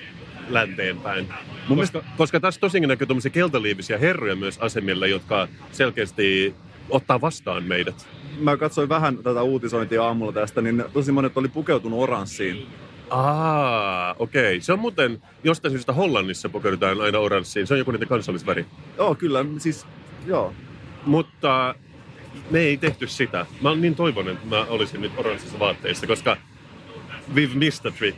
[0.49, 1.27] länteen päin.
[1.67, 6.55] Mun koska, koska tässä tosiaan näkyy tuommoisia keltaliivisiä herroja myös asemilla, jotka selkeästi
[6.89, 8.07] ottaa vastaan meidät.
[8.39, 12.67] Mä katsoin vähän tätä uutisointia aamulla tästä, niin tosi monet oli pukeutunut oranssiin.
[13.11, 14.41] Aa, okei.
[14.41, 14.61] Okay.
[14.61, 17.67] Se on muuten, jostain syystä Hollannissa pukeudutaan aina oranssiin.
[17.67, 18.65] Se on joku niiden kansallisväri.
[18.97, 19.85] Joo, kyllä, siis
[20.25, 20.53] joo.
[21.05, 21.75] Mutta
[22.51, 23.45] me ei tehty sitä.
[23.61, 26.37] Mä oon niin toivonut, että mä olisin nyt oranssissa vaatteissa, koska
[27.35, 28.17] we've missed a trick.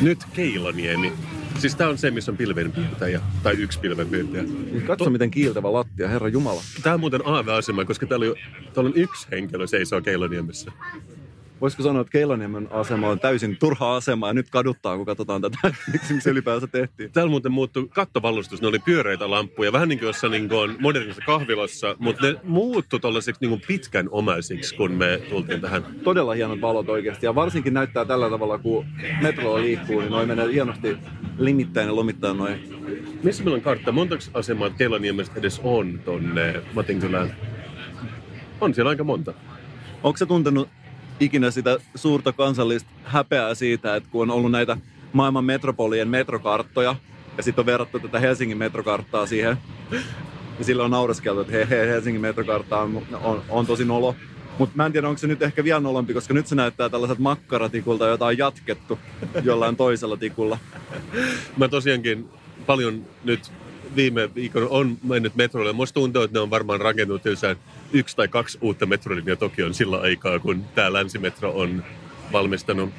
[0.00, 1.12] Nyt Keilaniemi.
[1.58, 3.20] Siis tää on se, missä on pilvenpiirtäjä.
[3.42, 4.44] Tai yksi pilvenpiirtäjä.
[4.86, 6.62] Katso, to- miten kiiltävä lattia, herra Jumala.
[6.82, 8.34] Tää on muuten AV-asema, koska täällä, on,
[8.74, 10.72] täällä on yksi henkilö seisoo Keilaniemessä.
[11.60, 15.58] Voisiko sanoa, että Keilaniemen asema on täysin turha asema ja nyt kaduttaa, kun katsotaan tätä,
[15.92, 17.12] miksi se ylipäänsä tehtiin.
[17.12, 21.22] Täällä muuten muuttui kattovallustus, ne oli pyöreitä lamppuja, vähän niin kuin jossain niin kuin modernissa
[21.26, 25.84] kahvilassa, mutta ne muuttui tuollaisiksi niin pitkän omaisiksi, kun me tultiin tähän.
[26.04, 28.86] Todella hienot valot oikeasti ja varsinkin näyttää tällä tavalla, kun
[29.22, 30.96] metro liikkuu, niin noin menee hienosti
[31.38, 32.78] limittäin ja lomittain noin.
[33.22, 33.92] Missä meillä on kartta?
[33.92, 37.36] Montako asemaa Keilaniemessä edes on tonne Matinkylään?
[38.60, 39.34] On siellä aika monta.
[40.02, 40.68] Onko se tuntenut
[41.20, 44.76] ikinä sitä suurta kansallista häpeää siitä, että kun on ollut näitä
[45.12, 46.94] maailman metropolien metrokarttoja,
[47.36, 49.56] ja sitten on verrattu tätä Helsingin metrokarttaa siihen,
[50.58, 54.14] ja sillä on naureskeltu, että hei, hei Helsingin metrokartta on, on, on tosi nolo.
[54.58, 57.18] Mutta mä en tiedä, onko se nyt ehkä vielä nolompi, koska nyt se näyttää tällaiset
[57.18, 58.98] makkaratikulta, jota on jatkettu
[59.42, 60.58] jollain toisella tikulla.
[61.56, 62.28] Mä tosiaankin
[62.66, 63.52] paljon nyt
[63.96, 65.72] viime viikon on mennyt metroille.
[65.72, 67.56] Musta tuntuu, että ne on varmaan rakentunut tylsään
[67.92, 71.84] yksi tai kaksi uutta metrolinjaa Tokioon sillä aikaa, kun tämä länsimetro on
[72.32, 72.90] valmistanut.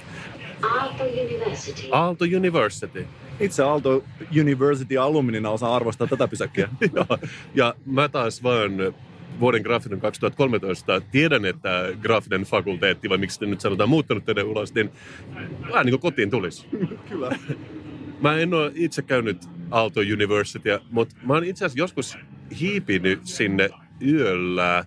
[0.61, 1.81] Aalto University.
[1.91, 3.07] Aalto University.
[3.39, 4.03] Itse Aalto
[4.39, 6.69] University alumnina osaan arvostaa tätä pysäkkiä.
[6.95, 7.17] Joo.
[7.55, 8.71] Ja mä taas vaan
[9.39, 11.69] vuoden graafinen 2013 tiedän, että
[12.01, 14.89] graafinen fakulteetti, vai miksi sitä nyt sanotaan, muuttanut tänne ulos, niin
[15.71, 16.67] vähän niin kuin kotiin tulisi.
[17.09, 17.35] Kyllä.
[18.21, 19.37] Mä en ole itse käynyt
[19.71, 22.17] Aalto Universitya, mutta mä oon itse asiassa joskus
[22.59, 23.69] hiipinyt sinne
[24.07, 24.85] yöllä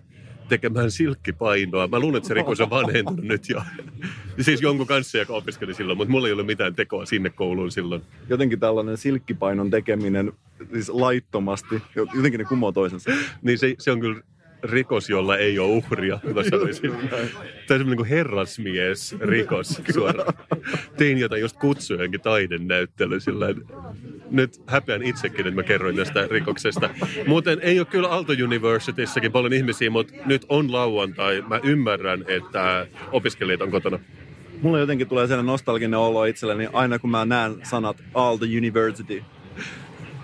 [0.49, 1.87] tekemään silkkipainoa.
[1.87, 3.61] Mä luulen, että se rikos on vanhentunut nyt jo.
[4.41, 8.01] siis jonkun kanssa, joka opiskeli silloin, mutta mulla ei ollut mitään tekoa sinne kouluun silloin.
[8.29, 10.33] Jotenkin tällainen silkkipainon tekeminen
[10.73, 13.11] siis laittomasti, jotenkin ne kumoo toisensa.
[13.41, 14.21] Niin se, se on kyllä
[14.63, 16.91] rikos, jolla ei ole uhria, mä sanoisin.
[17.67, 20.33] Tämä on niin herrasmies rikos suoraan.
[20.97, 23.45] Tein jotain just kutsuja johonkin taidenäyttely sillä
[24.31, 26.89] nyt häpeän itsekin, että mä kerroin tästä rikoksesta.
[27.27, 31.43] Muuten ei ole kyllä Aalto Universityssäkin paljon ihmisiä, mutta nyt on lauantai.
[31.47, 33.99] Mä ymmärrän, että opiskelijat on kotona.
[34.61, 39.23] Mulla jotenkin tulee sellainen nostalginen olo itselleni aina kun mä näen sanat Aalto University.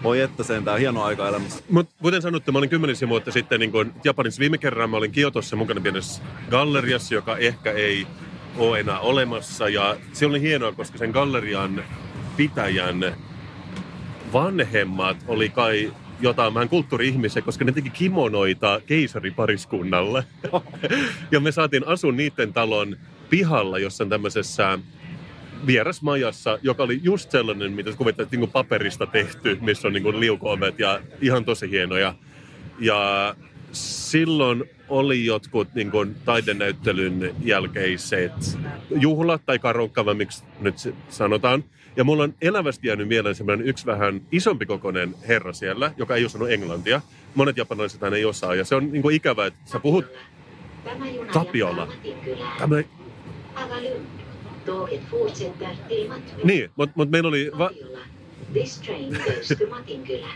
[0.03, 1.63] Voi että sentään hieno aika elämässä.
[1.69, 4.89] Mutta kuten sanottu, mä olin kymmenisen vuotta sitten niin kun Japanissa viime kerran.
[4.89, 8.07] Mä olin Kiotossa mukana pienessä galleriassa, joka ehkä ei
[8.57, 9.69] ole enää olemassa.
[9.69, 11.83] Ja se oli hienoa, koska sen gallerian
[12.37, 13.15] pitäjän
[14.33, 20.23] vanhemmat oli kai jotain vähän kulttuuri-ihmisiä, koska ne teki kimonoita keisaripariskunnalle.
[21.31, 22.97] ja me saatiin asua niiden talon
[23.29, 24.79] pihalla jossain tämmöisessä
[25.67, 31.01] vierasmajassa, joka oli just sellainen, mitä kuvittelet niin paperista tehty, missä on niin liukoomet ja
[31.21, 32.15] ihan tosi hienoja.
[32.79, 33.35] Ja
[33.71, 38.57] silloin oli jotkut niin kuin, taidenäyttelyn jälkeiset
[38.89, 40.75] juhlat tai karukka, vai miksi nyt
[41.09, 41.63] sanotaan.
[41.95, 46.25] Ja mulla on elävästi jäänyt mieleen semmoinen yksi vähän isompi kokoinen herra siellä, joka ei
[46.25, 47.01] osannut englantia.
[47.35, 48.55] Monet japanilaiset ei osaa.
[48.55, 50.05] Ja se on niin kuin ikävä, että sä puhut
[51.85, 52.57] Matinkylään.
[52.57, 52.75] Tämä,
[56.43, 57.51] Niin, mutta mut meillä oli...
[57.57, 57.71] Va,
[59.69, 60.27] Matinkylä.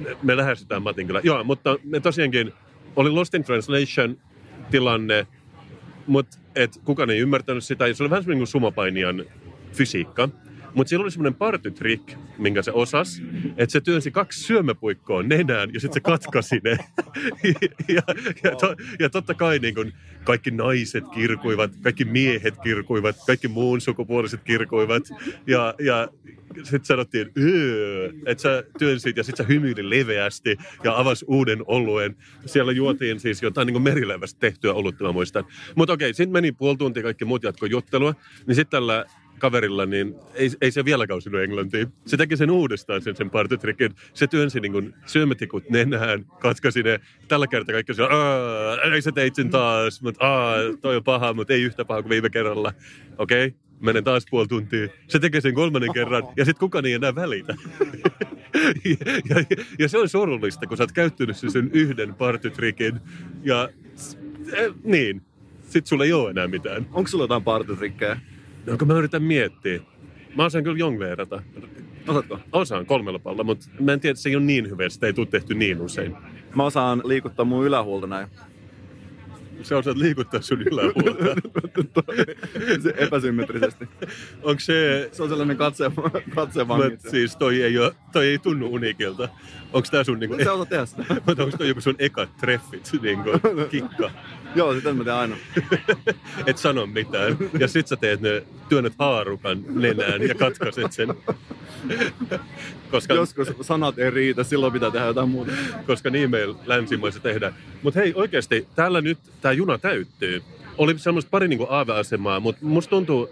[0.22, 1.20] me lähestytään Matin kyllä.
[1.24, 2.52] Joo, mutta me tosiaankin
[2.96, 4.16] oli Lost in Translation
[4.70, 5.26] tilanne,
[6.06, 7.86] mutta et kukaan ei ymmärtänyt sitä.
[7.86, 9.24] Ja se oli vähän semmoinen kuin sumopainijan
[9.72, 10.28] fysiikka.
[10.74, 13.22] Mutta siellä oli semmoinen partytrick, minkä se osas,
[13.56, 16.70] että se työnsi kaksi syömäpuikkoa nenään ja sitten se katkasi ne.
[17.96, 18.02] ja,
[18.44, 19.92] ja, to, ja totta kai niin kun
[20.24, 25.02] kaikki naiset kirkuivat, kaikki miehet kirkuivat, kaikki muun sukupuoliset kirkuivat.
[25.46, 26.08] Ja, ja
[26.54, 32.16] sitten sanottiin, "Öö", että sä työnsit ja sitten sä hymyilit leveästi ja avasi uuden oluen.
[32.46, 35.44] Siellä juotiin siis jotain niin merileivästä tehtyä olutta, mä muistan.
[35.74, 38.14] Mutta okei, sitten meni puoli tuntia, kaikki muut jatkoi juttelua.
[38.46, 39.04] Niin sitten tällä
[39.42, 41.88] kaverilla, niin ei, ei se vieläkään osunut englantiin.
[42.06, 43.94] Se teki sen uudestaan, sen, sen partytrikin.
[44.14, 47.00] Se työnsi niin kuin syömätikut nenään, katkaisi ne.
[47.28, 50.24] Tällä kertaa kaikki "Aa, ei sä teit sen taas, mutta
[50.80, 52.72] toi on paha, mutta ei yhtä paha kuin viime kerralla.
[53.18, 54.88] Okei, okay, menen taas puoli tuntia.
[55.08, 57.54] Se tekee sen kolmannen kerran ja sitten kukaan ei enää välitä.
[58.84, 58.96] ja,
[59.30, 59.44] ja,
[59.78, 63.00] ja, se on surullista, kun sä oot käyttänyt sen, yhden partytrikin
[63.44, 63.68] ja
[64.52, 65.22] eh, niin,
[65.62, 66.86] sitten sulla ei ole enää mitään.
[66.92, 68.20] Onko sulla jotain partytrikkejä?
[68.66, 69.80] No kun mä yritän miettiä.
[70.36, 71.42] Mä osaan kyllä jongleerata.
[72.08, 72.38] Osaatko?
[72.52, 75.06] Osaan kolmella palla, mutta mä en tiedä, että se ei ole niin hyvä, että sitä
[75.06, 76.16] ei tule tehty niin usein.
[76.54, 78.28] Mä osaan liikuttaa mun ylähuolta näin.
[79.62, 81.40] Sä osaat liikuttaa sun ylähuolta.
[82.82, 83.88] Se epäsymmetrisesti.
[84.42, 85.08] Onko se...
[85.12, 85.90] Se on sellainen katse,
[86.34, 89.28] katse Mut siis toi ei, ole, toi ei tunnu unikilta.
[89.72, 90.36] Onko tää sun niinku...
[90.36, 91.04] Se osaa tehdä sitä.
[91.26, 93.30] Onko toi joku sun ekat treffit, niinku
[93.70, 94.10] kikka?
[94.54, 95.36] Joo, sitä mä teen aina.
[96.46, 97.36] Et sano mitään.
[97.58, 101.08] Ja sit sä teet ne, työnnät haarukan nenään ja katkaiset sen.
[102.90, 105.52] Koska, Joskus sanat ei riitä, silloin pitää tehdä jotain muuta.
[105.86, 107.54] koska niin meillä länsimaissa tehdään.
[107.82, 110.42] Mutta hei, oikeasti täällä nyt tämä juna täyttyy.
[110.78, 113.28] Oli semmoista pari niinku aave-asemaa, mutta musta tuntuu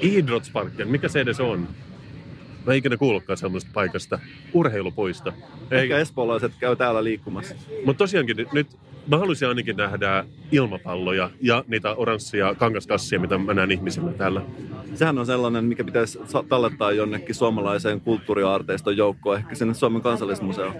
[0.00, 1.68] Idrottsparken, mikä se edes on?
[2.66, 4.18] Mä en ikinä kuullutkaan semmoista paikasta.
[4.52, 5.32] Urheilupuisto.
[5.70, 7.54] Ei, Ehkä espoolaiset käy täällä liikkumassa.
[7.84, 8.68] mutta tosiaankin nyt
[9.06, 14.42] mä haluaisin ainakin nähdä ilmapalloja ja niitä oranssia kangaskassia, mitä mä näen ihmisillä täällä.
[14.94, 20.74] Sehän on sellainen, mikä pitäisi tallettaa jonnekin suomalaiseen kulttuuriaarteiston joukkoon, ehkä sinne Suomen kansallismuseoon.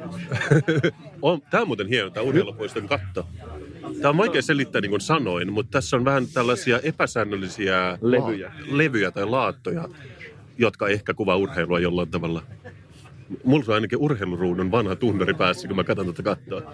[1.23, 3.27] On, tää on muuten hieno, tämä urheilupuiston katto.
[4.01, 8.53] Tämä on vaikea selittää niin kuin sanoin, mutta tässä on vähän tällaisia epäsäännöllisiä Levyjä.
[8.71, 9.89] levyjä tai laattoja,
[10.59, 12.43] jotka ehkä kuvaa urheilua jollain tavalla.
[13.45, 16.73] Mulla on ainakin urheiluruudun vanha tunnari päässä, kun mä katson tätä kattoa.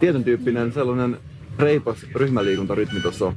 [0.00, 1.16] Tietyn tyyppinen sellainen
[1.58, 3.34] reipas ryhmäliikuntarytmi tuossa on.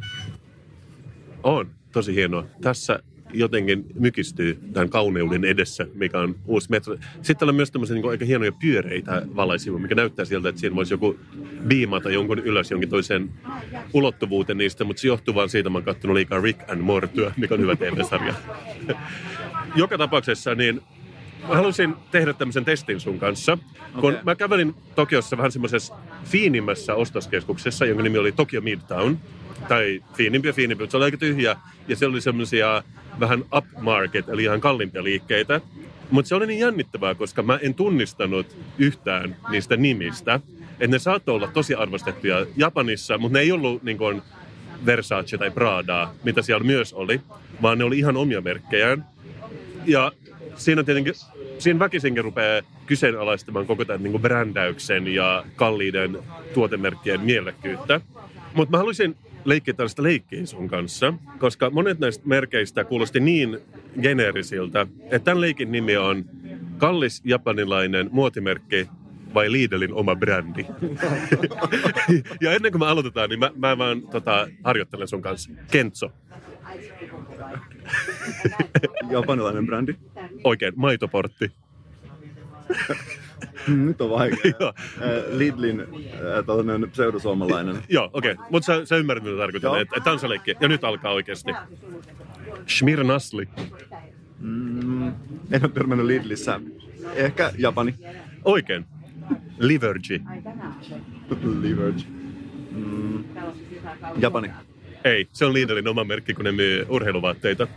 [1.44, 2.46] On, tosi hienoa.
[2.62, 3.00] Tässä
[3.34, 6.98] jotenkin mykistyy tämän kauneuden edessä, mikä on uusi metro.
[7.22, 10.94] Sitten on myös tämmöisiä niin aika hienoja pyöreitä valaisimu, mikä näyttää siltä, että siinä voisi
[10.94, 11.20] joku
[11.68, 13.30] biimata jonkun ylös jonkin toiseen
[13.94, 17.54] ulottuvuuteen niistä, mutta se johtuu vaan siitä, että mä oon liikaa Rick and Mortyä, mikä
[17.54, 18.34] on hyvä TV-sarja.
[19.76, 20.82] Joka tapauksessa niin
[21.48, 23.58] mä halusin tehdä tämmöisen testin sun kanssa.
[23.94, 24.24] Kun Okei.
[24.24, 25.96] mä kävelin Tokiossa vähän semmoisessa
[26.26, 29.18] fiinimmässä ostoskeskuksessa, jonka nimi oli Tokyo Midtown.
[29.68, 31.56] Tai fiinimpi ja fiinimpi, mutta se oli aika tyhjä.
[31.88, 32.84] Ja siellä oli semmoisia
[33.20, 35.62] vähän upmarket, eli ihan kalliimpia liikkeitä.
[36.12, 40.40] Mutta se oli niin jännittävää, koska mä en tunnistanut yhtään niistä nimistä.
[40.80, 44.22] Että ne saattoi olla tosi arvostettuja Japanissa, mutta ne ei ollut niin kuin
[44.86, 47.22] Versace tai Pradaa, mitä siellä myös oli,
[47.62, 49.06] vaan ne oli ihan omia merkkejään.
[49.86, 50.12] Ja
[50.58, 51.14] siinä tietenkin,
[51.60, 56.20] siinä väkisinkin rupeaa kyseenalaistamaan koko tämän niin brändäyksen ja kalliiden
[56.54, 58.02] tuotemerkkien mielekkyyttä.
[58.54, 59.16] Mutta mä haluaisin
[59.46, 63.60] leikkiä tällaista leikkiä sun kanssa, koska monet näistä merkeistä kuulosti niin
[64.02, 66.26] geneerisiltä, että tämän leikin nimi on
[66.78, 68.90] kallis japanilainen muotimerkki
[69.34, 70.66] vai Lidlin oma brändi.
[72.42, 75.52] ja ennen kuin me aloitetaan, niin mä, mä vaan tota, harjoittelen sun kanssa.
[75.72, 76.12] Kentso.
[79.10, 79.94] Japanilainen brändi.
[80.44, 81.52] Oikein, maitoportti.
[83.68, 84.52] Mm, Nyt on vaikea.
[84.60, 84.74] Joo.
[85.32, 87.76] Lidlin äh, pseudosuomalainen.
[87.90, 88.32] Joo, okei.
[88.32, 88.46] Okay.
[88.50, 89.68] Mutta sä, sä ymmärrät, mitä tarkoitan.
[89.68, 89.76] Joo.
[89.76, 90.56] Että et, on se leikki.
[90.60, 91.52] Ja nyt alkaa oikeasti.
[92.68, 93.50] Schmir Nasli.
[94.40, 95.08] Mm,
[95.52, 96.60] en ole törmännyt Lidlissä.
[97.16, 97.96] Ehkä Japani.
[98.46, 98.86] Oikein.
[99.60, 100.22] Livergy.
[101.62, 102.04] Liverge.
[102.72, 103.24] Mm,
[104.18, 104.52] Japani.
[105.04, 107.68] Ei, se on Lidlin oma merkki, kun ne myy urheiluvaatteita.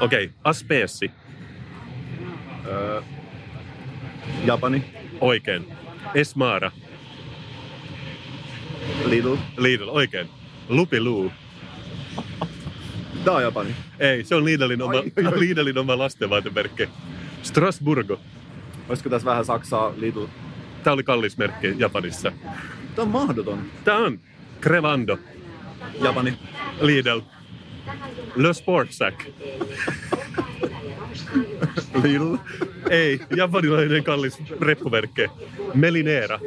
[0.00, 0.36] Okei, okay.
[0.44, 1.10] Aspeessi.
[2.66, 3.02] Öö,
[4.44, 4.84] Japani.
[5.20, 5.72] Oikein.
[6.14, 6.70] Esmara.
[9.04, 9.36] Lidl.
[9.56, 10.28] Lidl, oikein.
[10.68, 11.32] Lupiluu.
[13.24, 13.74] Tää on Japani.
[13.98, 15.38] Ei, se on Lidlin oma, Ai.
[15.38, 16.88] Lidlin oma lastenvaatemerkki.
[17.42, 18.20] Strasburgo.
[18.88, 20.26] Olisiko tässä vähän Saksaa Lidl?
[20.82, 22.32] Tämä oli kallis merkki Japanissa.
[22.94, 23.62] Tää on mahdoton.
[23.84, 24.20] Tämä on
[24.60, 25.18] Crevando.
[26.02, 26.38] Japani.
[26.80, 27.20] Lidl.
[28.36, 29.24] Le Sportsack.
[32.02, 32.36] Lidl.
[32.90, 35.26] Ei, japanilainen kallis reppumerkki.
[35.74, 36.40] Melinera.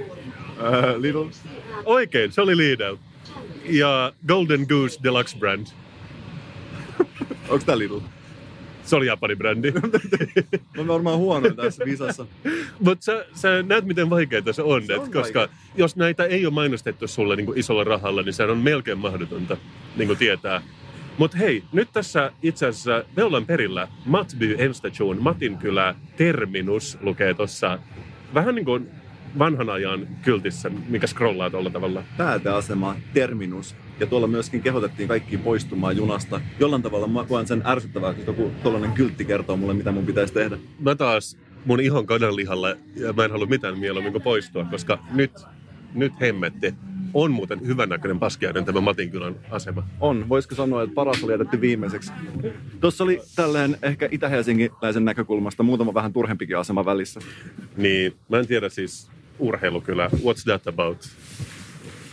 [0.61, 1.25] Öö, Lidl.
[1.85, 2.95] Oikein, se oli Lidl.
[3.65, 5.67] Ja Golden Goose Deluxe Brand.
[7.49, 7.99] Onks tää Lidl?
[8.83, 9.71] Se oli Japanin brändi.
[10.77, 12.25] Mä varmaan huono tässä visassa.
[12.79, 14.85] Mutta sä, sä näet, miten vaikeaa se on.
[14.85, 15.59] Se on et koska vaikeaa.
[15.77, 19.57] jos näitä ei ole mainostettu sulle niin isolla rahalla, niin se on melkein mahdotonta
[19.95, 20.61] niin kuin tietää.
[21.17, 27.33] Mutta hei, nyt tässä itse asiassa me ollaan perillä Matby Enstation, Matin kylä, Terminus lukee
[27.33, 27.79] tuossa
[28.33, 28.87] vähän niin kuin
[29.39, 32.03] vanhan ajan kyltissä, mikä scrollaa tuolla tavalla.
[32.17, 33.75] Pääteasema, terminus.
[33.99, 36.41] Ja tuolla myöskin kehotettiin kaikki poistumaan junasta.
[36.59, 40.33] Jollain tavalla mä koen sen ärsyttävää, kun joku tuollainen kyltti kertoo mulle, mitä mun pitäisi
[40.33, 40.57] tehdä.
[40.79, 45.31] Mä taas mun ihon kananlihalle ja mä en halua mitään mieluummin kuin poistua, koska nyt,
[45.93, 46.73] nyt hemmetti.
[47.13, 49.83] On muuten hyvännäköinen paskiainen tämä Matinkylän asema.
[49.99, 50.29] On.
[50.29, 52.11] Voisiko sanoa, että paras oli jätetty viimeiseksi.
[52.81, 57.19] Tuossa oli tälleen ehkä itä-helsinkiläisen näkökulmasta muutama vähän turhempikin asema välissä.
[57.77, 60.07] Niin, mä en tiedä siis urheilukylä.
[60.07, 61.09] What's that about?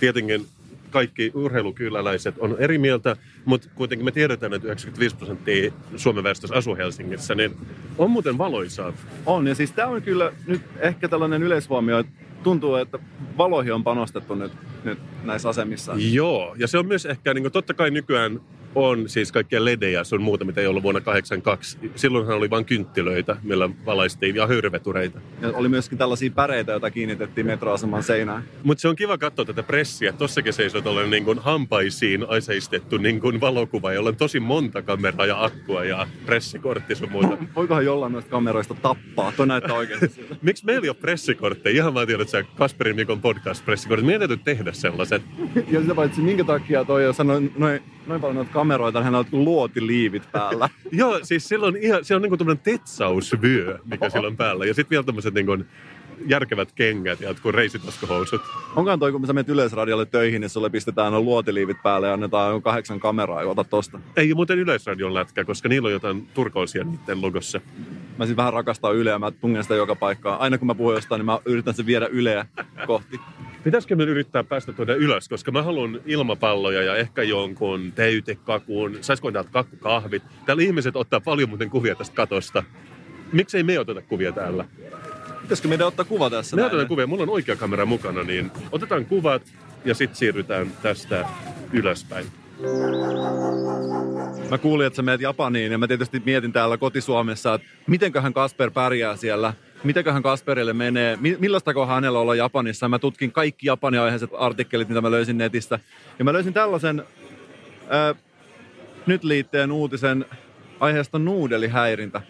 [0.00, 0.46] Tietenkin
[0.90, 6.76] kaikki urheilukyläläiset on eri mieltä, mutta kuitenkin me tiedetään, että 95 prosenttia Suomen väestöstä asuu
[6.76, 7.56] Helsingissä, niin
[7.98, 8.92] on muuten valoisaa.
[9.26, 12.98] On, ja siis tämä on kyllä nyt ehkä tällainen yleishuomio, että tuntuu, että
[13.38, 14.52] valoihin on panostettu nyt,
[14.84, 15.92] nyt näissä asemissa.
[15.96, 18.40] Joo, ja se on myös ehkä, niin kuin, totta kai nykyään
[18.74, 21.78] on siis kaikkia ledejä sun muuta, mitä ei ollut vuonna 82.
[21.94, 25.20] Silloinhan oli vain kynttilöitä, millä valaistiin, ja höyryvetureita.
[25.40, 28.44] Ja oli myöskin tällaisia päreitä, joita kiinnitettiin metroaseman seinään.
[28.62, 30.12] Mutta se on kiva katsoa tätä pressiä.
[30.12, 35.26] Tossakin seisoo tällainen niin kuin hampaisiin aseistettu niin kuin valokuva, jolla on tosi monta kameraa
[35.26, 37.38] ja akkua ja pressikortti sun muuta.
[37.56, 39.32] Voikohan jollain noista kameroista tappaa?
[39.32, 40.36] Tuo näyttää oikeasti siltä.
[40.42, 41.76] Miksi meillä ei ole pressikortteja?
[41.76, 44.06] Ihan vaan tiedät, että Kasperin Mikon podcast-pressikortit.
[44.06, 45.22] Meidän täytyy tehdä sellaiset.
[45.68, 49.24] Ja sitä paitsi, minkä takia toi on noin, noin, noin paljon noita kameroita, hän on
[49.32, 50.68] luotiliivit päällä.
[50.92, 54.64] Joo, siis silloin ihan, se on niinku tämmöinen tetsausvyö, mikä sillä on päällä.
[54.64, 55.58] Ja sitten vielä tämmöiset niinku
[56.26, 58.40] järkevät kengät ja jotkut reisitaskohousut.
[58.76, 63.00] Onkaan toi, kun sä menet Yleisradiolle töihin, niin sulle pistetään luotiliivit päälle ja annetaan kahdeksan
[63.00, 64.00] kameraa ja ota tosta.
[64.16, 67.60] Ei muuten Yleisradion lätkä, koska niillä on jotain turkoosia niiden logossa.
[68.18, 70.40] Mä siis vähän rakastaa Yleä, mä tungen sitä joka paikkaan.
[70.40, 72.46] Aina kun mä puhun jostain, niin mä yritän sen viedä Yleä
[72.86, 73.20] kohti.
[73.64, 78.98] Pitäisikö me yrittää päästä tuonne ylös, koska mä haluan ilmapalloja ja ehkä jonkun täytekakun.
[79.00, 80.22] Saisiko täältä kakkukahvit?
[80.46, 82.62] Täällä ihmiset ottaa paljon muuten kuvia tästä katosta.
[83.32, 84.64] Miksei me oteta kuvia täällä?
[85.44, 86.56] Pitäisikö meidän ottaa kuva tässä?
[86.56, 86.66] Me näin?
[86.68, 87.06] otetaan kuvia.
[87.06, 89.42] Mulla on oikea kamera mukana, niin otetaan kuvat
[89.84, 91.26] ja sitten siirrytään tästä
[91.72, 92.26] ylöspäin.
[94.50, 98.70] Mä kuulin, että sä meet Japaniin ja mä tietysti mietin täällä kotisuomessa, että mitenköhän Kasper
[98.70, 99.54] pärjää siellä.
[99.84, 102.88] Mitenköhän Kasperille menee, mi- millaista hänellä olla Japanissa.
[102.88, 105.78] Mä tutkin kaikki Japani-aiheiset artikkelit, mitä mä löysin netistä.
[106.18, 107.00] Ja mä löysin tällaisen
[107.80, 108.22] äh,
[109.06, 110.24] nyt liitteen uutisen
[110.80, 112.22] aiheesta nuudelihäirintä.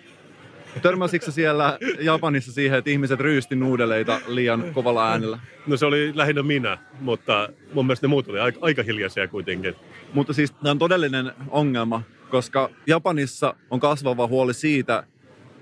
[0.82, 5.38] Törmäsitkö siellä Japanissa siihen, että ihmiset ryysti nuudeleita liian kovalla äänellä?
[5.66, 9.74] No se oli lähinnä minä, mutta mun mielestä ne muut oli aika, aika hiljaisia kuitenkin.
[10.14, 15.04] Mutta siis tämä on todellinen ongelma, koska Japanissa on kasvava huoli siitä,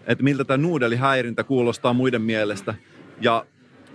[0.06, 2.74] että miltä tämä nuudelihäirintä kuulostaa muiden mielestä.
[3.20, 3.46] Ja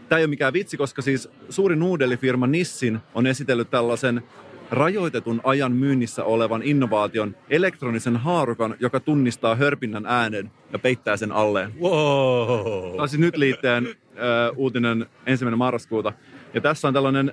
[0.10, 4.24] tämä ei ole mikään vitsi, koska siis suuri nuudelifirma Nissin on esitellyt tällaisen
[4.72, 11.80] rajoitetun ajan myynnissä olevan innovaation elektronisen haarukan, joka tunnistaa hörpinnän äänen ja peittää sen alleen.
[11.82, 12.92] Wow.
[12.92, 13.94] Tämä on siis nyt liitteen ö,
[14.56, 16.14] uutinen ensimmäinen marraskuuta.
[16.54, 17.32] Ja tässä on tällainen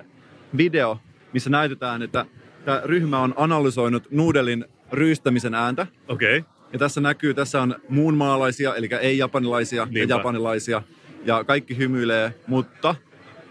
[0.57, 0.99] video,
[1.33, 2.25] missä näytetään, että
[2.65, 5.87] tämä ryhmä on analysoinut nuudelin ryystämisen ääntä.
[6.07, 6.37] Okei.
[6.37, 6.51] Okay.
[6.73, 9.99] Ja tässä näkyy, tässä on muunmaalaisia, eli ei-japanilaisia Niinpä.
[9.99, 10.81] ja japanilaisia.
[11.25, 12.95] Ja kaikki hymyilee, mutta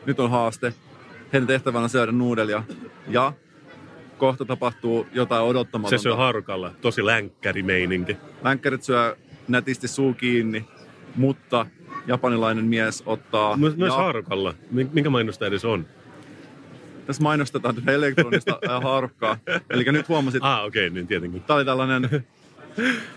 [0.06, 0.74] nyt on haaste.
[1.32, 2.62] Heidän tehtävänä on syödä nuudelia.
[3.08, 3.32] Ja
[4.24, 6.02] kohta tapahtuu jotain Se odottamatonta.
[6.02, 6.72] syö harukalla.
[6.80, 8.16] Tosi länkkärimeininki.
[8.42, 9.16] Länkkärit syö
[9.48, 10.64] nätisti suu kiinni,
[11.16, 11.66] mutta
[12.06, 13.56] japanilainen mies ottaa...
[13.56, 14.54] Myös, myös ja- haarukalla.
[14.70, 15.86] Min- Minkä mainosta edes on?
[17.06, 19.36] Tässä mainostetaan tätä elektronista haarukkaa.
[19.70, 21.42] Eli nyt huomasit, Ah, okei, okay, niin tietenkin.
[21.42, 22.26] tämä oli tällainen,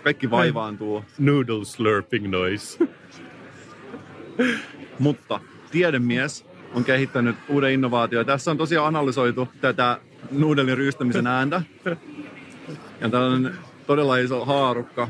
[0.03, 2.87] kaikki vaivaantuu, Noodle slurping noise.
[4.99, 5.39] mutta
[5.71, 8.25] tiedemies on kehittänyt uuden innovaation.
[8.25, 9.99] Tässä on tosiaan analysoitu tätä
[10.31, 11.61] nuudelin ryystämisen ääntä.
[13.01, 13.53] Ja tällainen
[13.87, 15.09] todella iso haarukka,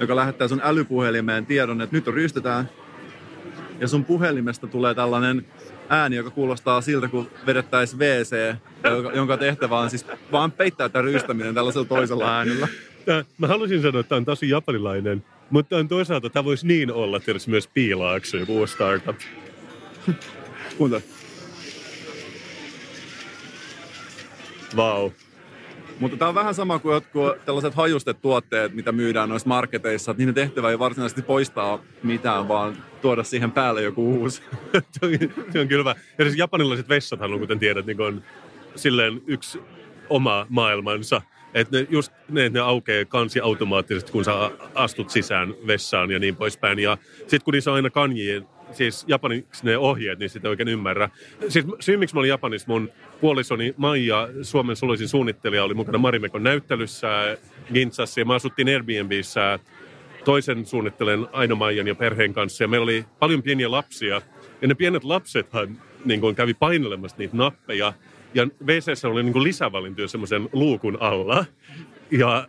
[0.00, 2.68] joka lähettää sun älypuhelimeen tiedon, että nyt ryystetään.
[3.80, 5.46] Ja sun puhelimesta tulee tällainen
[5.88, 8.54] ääni, joka kuulostaa siltä, kun vedettäisiin WC,
[8.84, 12.68] joka- jonka tehtävä on siis vaan peittää tämä ryystäminen tällaisella toisella äänellä.
[13.04, 16.92] Tää, mä halusin sanoa, että tämä on tosi japanilainen, mutta on toisaalta tämä voisi niin
[16.92, 19.16] olla tietysti myös piilaakso, joku startup.
[20.78, 21.02] Kuuntele.
[24.76, 25.02] Vau.
[25.02, 25.12] Wow.
[26.02, 30.10] Mutta tämä on vähän sama kuin jotkut tällaiset hajustetuotteet, mitä myydään noissa marketeissa.
[30.10, 34.42] Että niiden tehtävä ei varsinaisesti poistaa mitään, vaan tuoda siihen päälle joku uusi.
[35.52, 35.94] se, on, hyvä.
[36.18, 38.22] Ja siis japanilaiset vessathan on, kuten tiedät, niin on
[38.76, 39.60] silleen yksi
[40.08, 41.22] oma maailmansa.
[41.54, 46.36] Että ne, just ne, ne aukeaa kansi automaattisesti, kun sä astut sisään vessaan ja niin
[46.36, 46.78] poispäin.
[46.78, 50.68] Ja sitten kun niissä on aina kanjien, siis japaniksi ne ohjeet, niin sitä ei oikein
[50.68, 51.08] ymmärrä.
[51.48, 52.90] Siis syy, miksi mä olin Japanissa, mun
[53.22, 57.38] puolisoni Maija, Suomen suloisin suunnittelija, oli mukana Marimekon näyttelyssä
[57.74, 59.58] Gintsassa ja me asuttiin Airbnbissä
[60.24, 62.64] toisen suunnittelen Aino Maijan ja perheen kanssa.
[62.64, 64.22] Ja meillä oli paljon pieniä lapsia.
[64.62, 67.92] Ja ne pienet lapsethan niin kuin kävi painelemassa niitä nappeja.
[68.34, 71.44] Ja WC oli niin kuin lisävalintoja semmoisen luukun alla.
[72.10, 72.48] Ja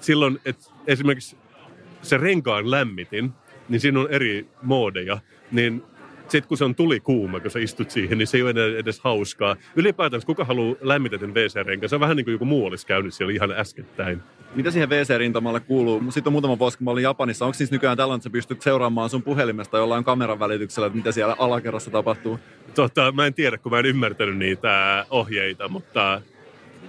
[0.00, 1.36] silloin, että esimerkiksi
[2.02, 3.30] se renkaan lämmitin,
[3.68, 5.18] niin siinä on eri moodeja.
[5.52, 5.82] Niin
[6.34, 8.66] sitten kun se on tuli kuuma, kun sä istut siihen, niin se ei ole enää
[8.78, 9.56] edes hauskaa.
[9.76, 11.88] Ylipäätään, kuka haluaa lämmitetyn WC-renkaan?
[11.88, 14.22] Se on vähän niin kuin joku muu olisi käynyt siellä ihan äskettäin.
[14.54, 16.02] Mitä siihen WC-rintamalle kuuluu?
[16.10, 17.44] Sitten on muutama vuosi, kun mä olin Japanissa.
[17.44, 21.12] Onko siis nykyään tällainen, että sä pystyt seuraamaan sun puhelimesta jollain kameran välityksellä, että mitä
[21.12, 22.38] siellä alakerrassa tapahtuu?
[22.74, 26.22] Tota, mä en tiedä, kun mä en ymmärtänyt niitä ohjeita, mutta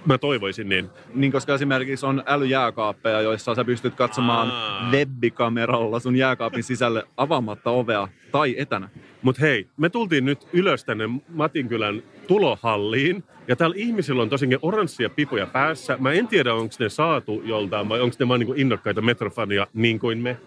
[0.05, 0.89] mä toivoisin niin.
[1.13, 4.91] Niin, koska esimerkiksi on älyjääkaappeja, joissa sä pystyt katsomaan Aa.
[4.91, 8.89] webbikameralla sun jääkaapin sisälle avaamatta ovea tai etänä.
[9.21, 13.23] Mutta hei, me tultiin nyt ylös tänne Matinkylän tulohalliin.
[13.47, 15.97] Ja täällä ihmisillä on tosinkin oranssia pipoja päässä.
[15.99, 19.99] Mä en tiedä, onko ne saatu joltain vai onko ne vaan niinku innokkaita metrofania niin
[19.99, 20.37] kuin me.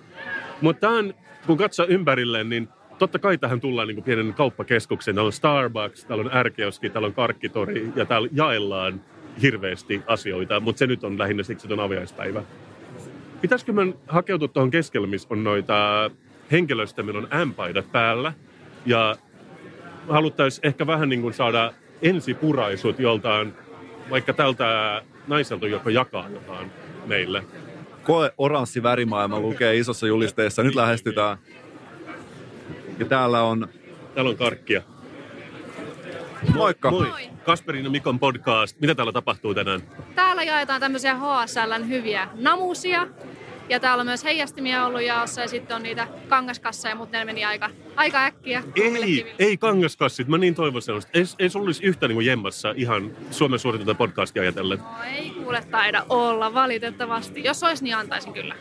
[0.61, 0.89] Mutta
[1.47, 5.15] kun katsoo ympärilleen, niin totta kai tähän tullaan niinku pienen kauppakeskukseen.
[5.15, 9.01] Täällä on Starbucks, täällä on ärkeoski, täällä on karkkitori ja täällä jaellaan
[9.43, 10.61] hirveästi asioita.
[10.61, 12.43] Mutta se nyt on lähinnä siksi, että on aviaispäivä.
[13.41, 16.11] Pitäisikö me hakeutua tuohon keskelle, missä on noita
[16.53, 18.33] henkilöistä, meillä on ämpaidat päällä.
[18.87, 19.17] Ja
[20.09, 21.73] haluttaisiin ehkä vähän niin kuin saada
[22.03, 23.55] ensipuraisut joltain,
[24.11, 26.71] vaikka tältä naiselta, joka jakaa jotain
[27.07, 27.45] meille.
[28.03, 30.63] Koe oranssi värimaailma lukee isossa julisteessa.
[30.63, 31.39] Nyt lähestytään.
[32.99, 33.69] Ja täällä on,
[34.15, 34.83] Täällä on karkkia.
[36.55, 36.91] Moikka.
[36.91, 37.31] Moi.
[37.45, 38.81] Kasperin ja Mikon podcast.
[38.81, 39.83] Mitä täällä tapahtuu tänään?
[40.15, 43.07] Täällä jaetaan tämmöisiä HSLn hyviä namusia.
[43.69, 47.45] Ja täällä on myös heijastimia ollut jaossa ja sitten on niitä kangaskasseja, mutta ne meni
[47.45, 48.63] aika, aika äkkiä.
[48.75, 50.29] Ei, ei kangaskassit.
[50.29, 51.11] Mä niin toivon sellaista.
[51.15, 54.79] Ei, ei sulla olisi yhtä niin kuin jemmassa ihan Suomen suurinta podcastia ajatellen.
[54.79, 54.85] No,
[55.17, 57.45] ei kuule taida olla valitettavasti.
[57.45, 58.55] Jos olisi, niin antaisin kyllä.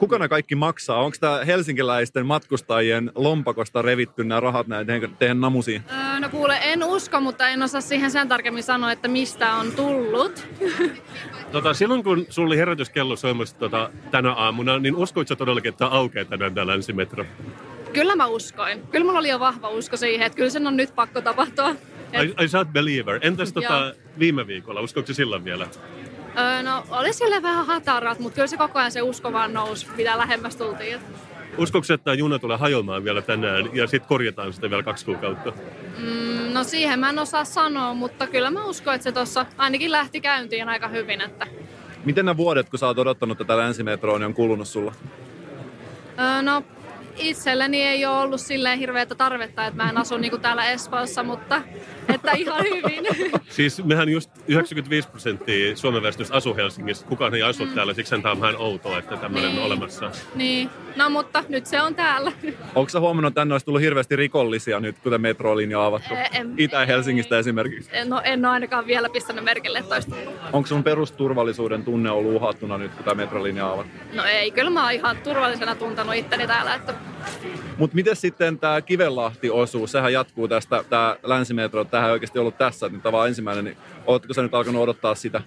[0.00, 1.00] Kuka nämä kaikki maksaa?
[1.00, 4.86] Onko tämä helsinkiläisten matkustajien lompakosta revitty nämä rahat näin
[5.18, 5.82] teidän, namusiin?
[5.90, 9.72] Öö, no kuule, en usko, mutta en osaa siihen sen tarkemmin sanoa, että mistä on
[9.72, 10.48] tullut.
[11.52, 15.78] Tota, silloin kun sulla oli herätyskello soimassa tota, tänä aamuna, niin uskoit sä todellakin, että
[15.78, 17.24] tämä aukeaa tänään tämä länsimetro?
[17.92, 18.82] Kyllä mä uskoin.
[18.90, 21.70] Kyllä mulla oli jo vahva usko siihen, että kyllä sen on nyt pakko tapahtua.
[22.12, 23.18] Et, Ai, ai sä oot believer.
[23.22, 24.80] Entäs tota, viime viikolla?
[24.80, 25.66] Uskoiko se silloin vielä?
[26.38, 29.86] Öö, no oli sille vähän hatarat, mutta kyllä se koko ajan se usko vaan nousi,
[29.96, 31.00] mitä lähemmäs tultiin.
[31.84, 35.52] Se, että tämä juna tulee hajoamaan vielä tänään ja sitten korjataan sitä vielä kaksi kuukautta?
[35.98, 39.92] Mm, no siihen mä en osaa sanoa, mutta kyllä mä uskon, että se tuossa ainakin
[39.92, 41.20] lähti käyntiin aika hyvin.
[41.20, 41.46] Että,
[42.04, 44.92] Miten nämä vuodet, kun sä oot odottanut tätä länsimetroa, niin on kulunut sulla?
[46.18, 46.62] öö, no
[47.20, 51.62] itselleni ei ole ollut silleen hirveätä tarvetta, että mä en asu niinku täällä Espoossa, mutta
[52.14, 53.06] että ihan hyvin.
[53.50, 57.06] Siis mehän just 95 prosenttia Suomen väestöstä asuu Helsingissä.
[57.06, 59.66] Kukaan ei asu täällä, siksi tämä on vähän outoa, että tämmöinen on Niin.
[59.66, 60.10] olemassa.
[60.34, 62.32] niin, no mutta nyt se on täällä.
[62.74, 66.14] Onko sä huomannut, että tänne olisi tullut hirveästi rikollisia nyt, kun tämä metrolinja on avattu?
[66.14, 67.90] Ä- en- Itä-Helsingistä esimerkiksi.
[68.04, 70.14] No en ole ainakaan vielä pistänyt merkille, että olisi.
[70.52, 73.92] Onko sun perusturvallisuuden tunne ollut uhattuna nyt, kun tämä metrolinja on avattu?
[74.14, 76.94] No ei, kyllä mä oon ihan turvallisena tuntenut itteni täällä, että
[77.76, 82.86] Mutta miten sitten tämä Kivenlahti-osuus, sehän jatkuu tästä, tämä länsimetro, tähän ei oikeasti ollut tässä,
[82.86, 85.42] että nyt tämä on ensimmäinen, niin ootko sä nyt alkanut odottaa sitä?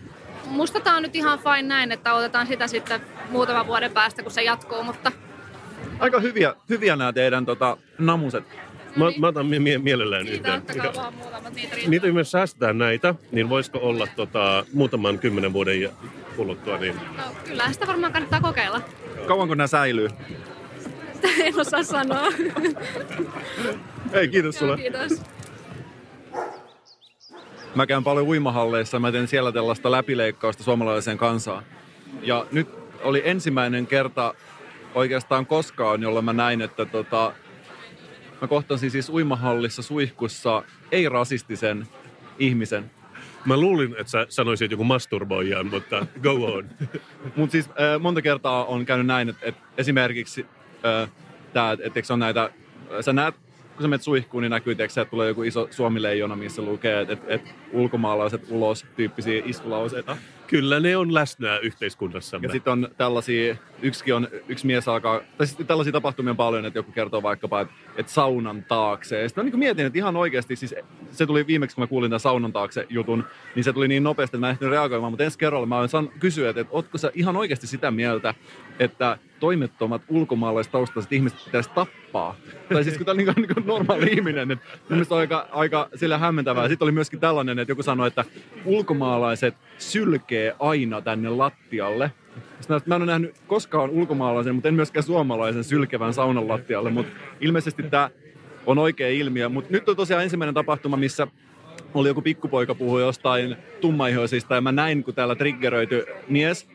[0.45, 4.31] musta tää on nyt ihan fine näin, että otetaan sitä sitten muutaman vuoden päästä, kun
[4.31, 5.11] se jatkuu, mutta
[5.99, 8.43] Aika hyviä, hyviä nämä teidän tota, namuset.
[8.95, 10.61] Mä, mä otan mie- mie- mielellään siitä yhden.
[10.61, 11.89] ottakaa vaan muutamat niitä riittää.
[11.89, 15.89] Niitä myös säästetään näitä, niin voisiko olla tota, muutaman kymmenen vuoden
[16.35, 18.81] kuluttua, niin No, kyllähän sitä varmaan kannattaa kokeilla.
[19.27, 20.09] Kauanko nämä säilyy?
[21.23, 22.27] En osaa sanoa.
[24.13, 24.77] Ei, kiitos sulle.
[24.77, 25.21] kiitos.
[27.75, 31.63] Mä käyn paljon uimahalleissa, mä teen siellä tällaista läpileikkausta suomalaiseen kansaan.
[32.21, 32.67] Ja nyt
[33.03, 34.33] oli ensimmäinen kerta
[34.95, 37.33] oikeastaan koskaan, jolloin mä näin, että tota,
[38.41, 41.87] mä kohtasin siis uimahallissa suihkussa ei-rasistisen
[42.39, 42.91] ihmisen.
[43.45, 46.69] Mä luulin, että sä sanoisit joku masturboijan, mutta go on.
[47.35, 50.45] Mutta siis äh, monta kertaa on käynyt näin, että et esimerkiksi
[51.53, 52.49] tämä, että et, on näitä,
[53.01, 53.35] sä näet,
[53.75, 57.19] kun sä menet suihkuun, niin näkyy, että tulee joku iso suomileijona, missä lukee, että et,
[57.27, 60.17] et ulkomaalaiset ulos tyyppisiä iskulauseita.
[60.47, 62.47] Kyllä ne on läsnä yhteiskunnassamme.
[62.47, 66.65] Ja sitten on tällaisia, yksikin on, yksi mies alkaa, tai sitten tällaisia tapahtumia on paljon,
[66.65, 69.21] että joku kertoo vaikkapa, että, että saunan taakse.
[69.21, 70.75] Ja sitten mä niin mietin, että ihan oikeasti, siis
[71.11, 73.23] se tuli viimeksi, kun mä kuulin tämän saunan taakse jutun,
[73.55, 76.09] niin se tuli niin nopeasti, että mä en ehtinyt reagoimaan, mutta ensi kerralla mä san
[76.19, 78.33] kysyä, että, että ootko sä ihan oikeasti sitä mieltä,
[78.79, 82.35] että toimettomat ulkomaalaistaustaiset ihmiset pitäisi tappaa.
[82.73, 84.65] Tai siis kun tämä on niin, niin normaali ihminen, että
[85.09, 86.67] on aika, aika sillä hämmentävää.
[86.67, 88.25] Sitten oli myöskin tällainen, että joku sanoi, että
[88.65, 92.11] ulkomaalaiset sylkee aina tänne lattialle.
[92.59, 97.13] Sitten mä en ole nähnyt koskaan ulkomaalaisen, mutta en myöskään suomalaisen sylkevän saunan lattialle, mutta
[97.41, 98.09] ilmeisesti tämä
[98.65, 99.49] on oikea ilmiö.
[99.49, 101.27] Mutta nyt on tosiaan ensimmäinen tapahtuma, missä
[101.93, 106.67] oli joku pikkupoika puhui jostain tummaihoisista ja mä näin, kun täällä triggeröity mies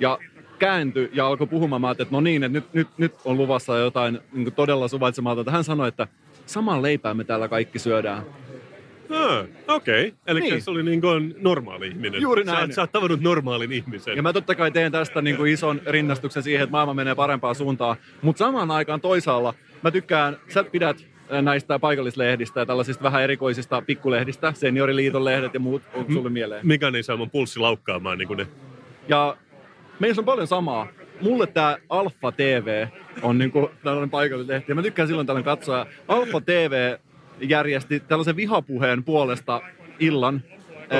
[0.00, 0.18] ja
[0.58, 1.80] kääntyi ja alkoi puhumaan.
[1.80, 5.50] Mä että no niin, että nyt, nyt, nyt on luvassa jotain niin todella suvaitsematonta.
[5.50, 6.08] Hän sanoi, että
[6.46, 8.22] saman leipää me täällä kaikki syödään.
[9.10, 10.12] Ah, Okei, okay.
[10.26, 10.50] eli Niin.
[10.52, 10.62] niin.
[10.62, 12.20] se oli niin kuin normaali ihminen.
[12.22, 12.70] Juuri Sä, näin.
[12.70, 14.16] oot- sä oot tavannut normaalin ihmisen.
[14.16, 17.54] Ja mä totta kai teen tästä niin kuin ison rinnastuksen siihen, että maailma menee parempaan
[17.54, 17.96] suuntaan.
[18.22, 20.96] Mutta samaan aikaan toisaalla mä tykkään, sä pidät
[21.32, 26.66] äh, näistä paikallislehdistä ja tällaisista vähän erikoisista pikkulehdistä, senioriliiton lehdet ja muut, onko sulle mieleen?
[26.66, 28.46] Mikä ei saa mun pulssi laukkaamaan niin kuin ne.
[29.08, 29.36] Ja
[29.98, 30.86] meissä on paljon samaa.
[31.20, 32.86] Mulle tämä Alfa TV
[33.22, 34.72] on niinku tällainen paikallislehti.
[34.72, 35.86] Ja mä tykkään silloin tällainen katsoa.
[36.08, 36.96] Alfa TV
[37.40, 39.60] järjesti tällaisen vihapuheen puolesta
[39.98, 40.42] illan.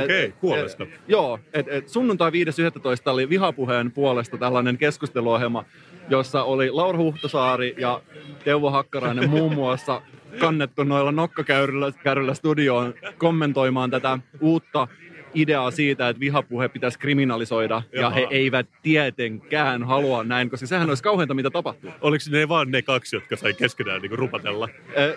[0.05, 0.85] Okei, Et- puolesta.
[0.85, 2.37] Et, joo, et, et sunnuntai 5.11.
[3.11, 5.65] oli vihapuheen puolesta tällainen keskusteluohjelma,
[6.11, 8.01] jossa oli Laura Huhtasaari ja
[8.45, 10.03] Teuvo Hakkarainen muun muassa
[10.39, 14.89] kannettu noilla nokkakäyryllä kärryllä studioon kommentoimaan tätä uutta
[15.35, 18.15] ideaa siitä, että vihapuhe pitäisi kriminalisoida, ja Jaha.
[18.15, 21.91] he eivät tietenkään halua näin, koska sehän olisi kauheinta, mitä tapahtuu.
[22.01, 24.69] Oliko ne vaan ne kaksi, jotka sai keskenään niin rupatella?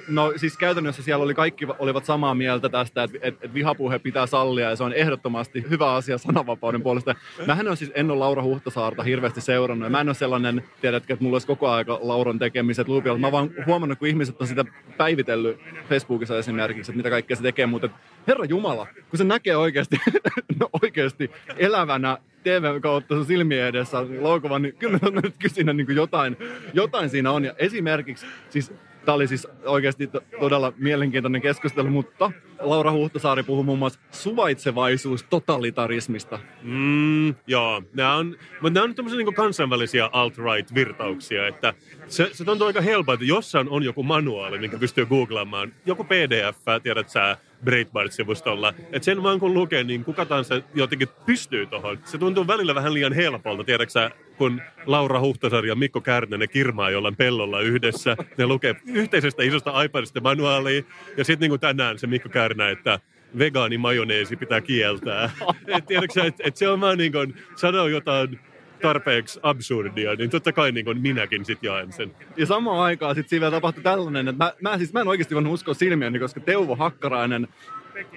[0.08, 4.76] No siis käytännössä siellä oli kaikki olivat samaa mieltä tästä, että, vihapuhe pitää sallia ja
[4.76, 7.16] se on ehdottomasti hyvä asia sananvapauden puolesta.
[7.46, 11.14] Mähän on siis, en ole Laura Huhtasaarta hirveästi seurannut ja mä en ole sellainen, tiedätkö,
[11.14, 13.18] että mulla olisi koko aika Lauran tekemiset luupilla.
[13.18, 14.66] Mä vaan huomannut, kun ihmiset on sitä
[14.98, 15.60] päivitellyt
[15.90, 17.90] Facebookissa esimerkiksi, että mitä kaikkea se tekee, mutta
[18.28, 19.98] Herra Jumala, kun se näkee oikeasti,
[20.60, 25.96] no oikeasti elävänä TV kautta sun silmien edessä laukovan, niin kyllä mä nyt siinä niin
[25.96, 26.38] jotain,
[26.74, 27.44] jotain siinä on.
[27.46, 28.74] Ja esimerkiksi, siis
[29.08, 35.24] Tämä oli siis oikeasti to- todella mielenkiintoinen keskustelu, mutta Laura Huhtasaari puhui muun muassa suvaitsevaisuus
[35.24, 36.40] totalitarismista.
[36.64, 41.74] Mm, joo, nämä on, mutta nämä on tämmöisiä niin kansainvälisiä alt-right-virtauksia, että
[42.08, 46.58] se, se tuntuu aika helpolta, että jossain on joku manuaali, minkä pystyy googlaamaan, joku pdf,
[46.84, 52.00] tiedät sä, Breitbart-sivustolla, että sen vaan kun lukee, niin kuka tahansa jotenkin pystyy tuohon.
[52.06, 56.90] Se tuntuu välillä vähän liian helpolta, tiedätkö sä, kun Laura Huhtasaari ja Mikko Kärnä, kirmaa
[56.90, 60.84] jollain pellolla yhdessä, ne lukee yhteisestä isosta iPadista manuaalia,
[61.18, 63.00] ja sitten niin tänään se Mikko Kärnä, että
[63.38, 65.30] vegaani majoneesi pitää kieltää.
[65.78, 68.40] Et tiedätkö että et se on vaan niin kuin, sanoo jotain
[68.82, 72.12] tarpeeksi absurdia, niin totta kai niin kuin minäkin sit jaen sen.
[72.38, 75.54] Ja samaan aikaan sitten siinä tapahtui tällainen, että mä, mä, siis, mä en oikeasti voinut
[75.54, 77.48] uskoa silmiäni, koska Teuvo Hakkarainen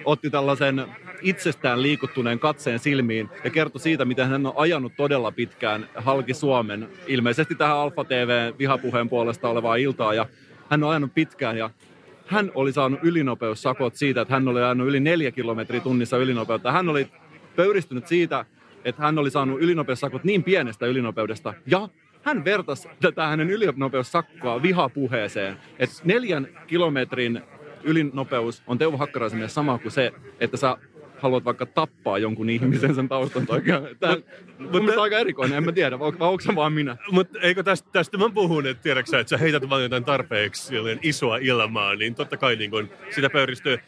[0.05, 0.85] otti tällaisen
[1.21, 6.87] itsestään liikuttuneen katseen silmiin ja kertoi siitä, miten hän on ajanut todella pitkään halki Suomen,
[7.07, 10.25] ilmeisesti tähän Alfa TV vihapuheen puolesta olevaa iltaa, ja
[10.69, 11.69] hän on ajanut pitkään ja
[12.31, 16.71] hän oli saanut ylinopeussakot siitä, että hän oli ajanut yli neljä kilometriä tunnissa ylinopeutta.
[16.71, 17.07] Hän oli
[17.55, 18.45] pöyristynyt siitä,
[18.85, 21.53] että hän oli saanut ylinopeussakot niin pienestä ylinopeudesta.
[21.65, 21.89] Ja
[22.23, 25.57] hän vertasi tätä hänen ylinopeussakkoa vihapuheeseen.
[25.79, 27.41] Että neljän kilometrin
[27.83, 30.77] ylinopeus on Teuvo Hakkaraisen sama kuin se, että sä
[31.21, 33.81] haluat vaikka tappaa jonkun ihmisen sen taustan takia.
[33.99, 34.17] Tämä
[34.73, 36.97] on aika erikoinen, en mä tiedä, vai onko se vaan minä?
[37.11, 41.37] Mutta eikö tästä, tästä mä puhun, että tiedätkö että sä heität vaan jotain tarpeeksi isoa
[41.37, 43.79] ilmaa, niin totta kai niin kun sitä pöyristyy.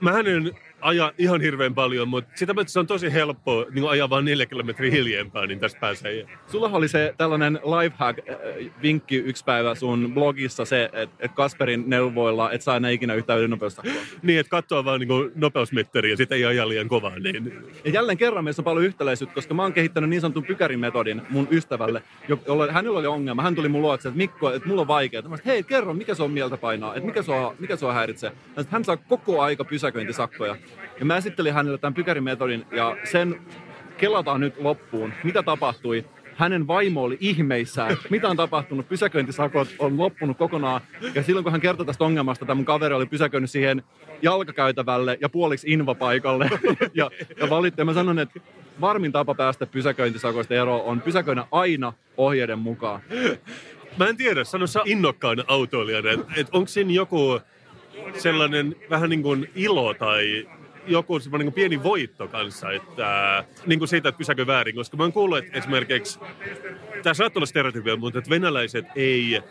[0.00, 4.10] Mähän en aja ihan hirveän paljon, mutta sitä paitsi se on tosi helppo niin ajaa
[4.10, 6.26] vaan neljä kilometriä hiljempää, niin tästä pääsee.
[6.46, 12.62] Sulla oli se tällainen lifehack-vinkki yksi päivä sun blogissa se, että et Kasperin neuvoilla et
[12.62, 13.94] saa enää ikinä yhtään ylinopeustakkoa.
[14.22, 17.52] Niin, että katsoo vaan niin nopeusmittaria ja sitten ei aja liian kovaa, niin
[17.84, 21.48] Ja jälleen kerran meissä on paljon yhtäläisyyttä, koska mä oon kehittänyt niin sanotun pykärimetodin mun
[21.50, 23.42] ystävälle, jo- jolle hänellä oli ongelma.
[23.42, 25.22] Hän tuli mun luokse, että Mikko, että mulla on vaikea.
[25.22, 28.30] Mä hei kerro, mikä se on mieltä painaa, että mikä sua, mikä häiritsee.
[28.30, 30.56] Hän, sanoi, että hän saa koko aika pysäköintisakkoja.
[30.98, 33.40] Ja mä esittelin hänelle tämän pykärimetodin ja sen
[33.98, 35.12] kelataan nyt loppuun.
[35.24, 36.04] Mitä tapahtui?
[36.36, 37.96] Hänen vaimo oli ihmeissään.
[38.10, 38.88] Mitä on tapahtunut?
[38.88, 40.80] Pysäköintisakot on loppunut kokonaan.
[41.14, 43.82] Ja silloin kun hän kertoi tästä ongelmasta, tämä mun kaveri oli pysäköinyt siihen
[44.22, 46.50] jalkakäytävälle ja puoliksi invapaikalle.
[46.94, 47.10] ja,
[47.40, 47.80] ja valitti.
[47.80, 48.40] Ja mä sanon, että
[48.80, 53.00] varmin tapa päästä pysäköintisakoista eroon on pysäköidä aina ohjeiden mukaan.
[53.98, 57.40] Mä en tiedä, sano sä innokkaana autoilijana, että et onko siinä joku
[58.18, 60.48] sellainen vähän niin kuin ilo tai
[60.86, 65.02] joku niin kuin pieni voitto kanssa, että niin kuin siitä, että pysäkö väärin, koska mä
[65.02, 66.20] oon kuullut, että esimerkiksi,
[67.02, 69.42] tämä saattaa olla stereotypia, mutta että venäläiset ei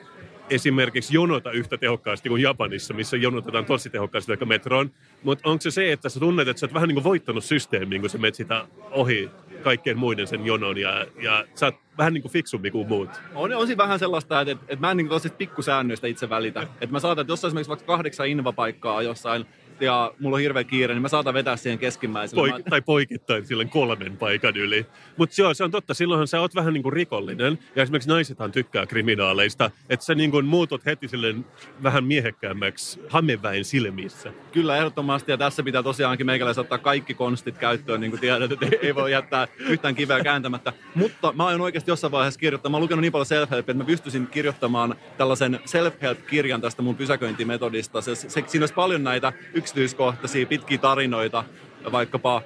[0.49, 4.91] esimerkiksi jonota yhtä tehokkaasti kuin Japanissa, missä jonotetaan tosi tehokkaasti vaikka metroon.
[5.23, 8.01] Mutta onko se se, että sä tunnet, että sä oot vähän niin kuin voittanut systeemiin,
[8.01, 9.30] kun sä menet sitä ohi
[9.63, 13.09] kaikkien muiden sen jonon ja, ja sä oot vähän niin kuin fiksumpi kuin muut.
[13.36, 16.61] On, on siinä vähän sellaista, että, että, että mä en niin tosi pikkusäännöistä itse välitä.
[16.61, 19.45] Että mä saatan, että jos esimerkiksi vaikka kahdeksan invapaikkaa jossain,
[19.80, 22.47] ja mulla on hirveä kiire, niin mä saatan vetää siihen keskimmäiselle.
[22.49, 24.86] Poik- Mä- tai poikittain silleen kolmen paikan yli.
[25.17, 25.93] Mutta joo, se on totta.
[25.93, 27.59] Silloinhan sä oot vähän niin kuin rikollinen.
[27.75, 29.71] Ja esimerkiksi naisethan tykkää kriminaaleista.
[29.89, 31.45] Että sä niin kuin muutut heti silleen
[31.84, 34.34] vähän miehekkäämmäksi hameväin silmissä.
[34.51, 35.32] Kyllä, ehdottomasti.
[35.32, 39.11] Ja tässä pitää tosiaankin meikäläisen ottaa kaikki konstit käyttöön, niin kuin tiedät, että ei voi
[39.11, 40.73] jättää yhtään kiveä kääntämättä.
[40.95, 42.69] Mutta mä aion oikeasti jossain vaiheessa kirjoittaa.
[42.69, 48.01] Mä oon lukenut niin paljon self että mä pystyisin kirjoittamaan tällaisen self-help-kirjan tästä mun pysäköintimetodista.
[48.01, 49.34] Se, se, siinä olisi paljon näitä
[49.70, 51.43] yksityiskohtaisia, pitkiä tarinoita,
[51.91, 52.41] vaikkapa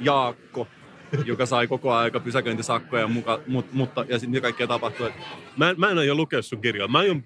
[0.00, 0.68] Jaakko,
[1.24, 5.12] joka sai koko aika pysäköintisakkoja, muka, mut, mutta ja sitten kaikkea tapahtui.
[5.56, 6.88] Mä, mä en aio lukea sun kirjaa.
[6.88, 7.24] Mä aion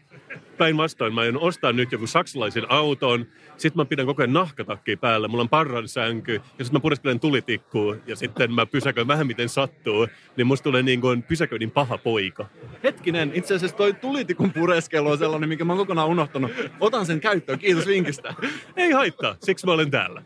[0.58, 3.26] päinvastoin, mä aion ostaa nyt joku saksalaisen auton,
[3.56, 7.20] sitten mä pidän koko ajan nahkatakki päällä, mulla on parran sänky, ja sitten mä pureskelen
[7.20, 11.98] tulitikkuun, ja sitten mä pysäköin vähän miten sattuu, niin musta tulee niin kuin pysäköinnin paha
[11.98, 12.46] poika.
[12.82, 16.50] Hetkinen, itse asiassa toi tulitikun pureskelu on sellainen, minkä mä oon kokonaan unohtanut.
[16.80, 18.34] Otan sen käyttöön, kiitos vinkistä.
[18.76, 20.22] Ei haittaa, siksi mä olen täällä.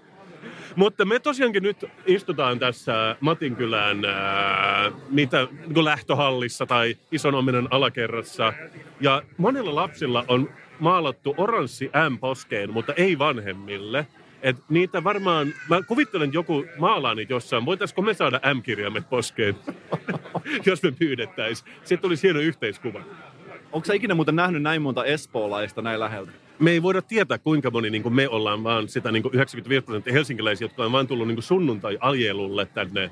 [0.77, 7.69] Mutta me tosiaankin nyt istutaan tässä Matinkylän ää, mitä, niin kuin lähtöhallissa tai ison omenan
[7.71, 8.53] alakerrassa.
[9.01, 10.49] Ja monilla lapsilla on
[10.79, 14.07] maalattu oranssi M poskeen, mutta ei vanhemmille.
[14.43, 17.67] Et niitä varmaan, mä kuvittelen joku maalaa niitä jossain.
[17.67, 19.57] Voitaisko me saada M-kirjaimet poskeen,
[20.67, 21.73] jos me pyydettäisiin?
[21.79, 23.01] Sitten tulisi hieno yhteiskuva.
[23.73, 26.33] Onko sä ikinä muuten nähnyt näin monta espoolaista näin läheltä?
[26.61, 29.85] Me ei voida tietää, kuinka moni niin kuin me ollaan, vaan sitä niin kuin 95
[29.85, 33.11] prosenttia helsinkiläisiä, jotka on vaan tullut niin sunnuntai-aljelulle tänne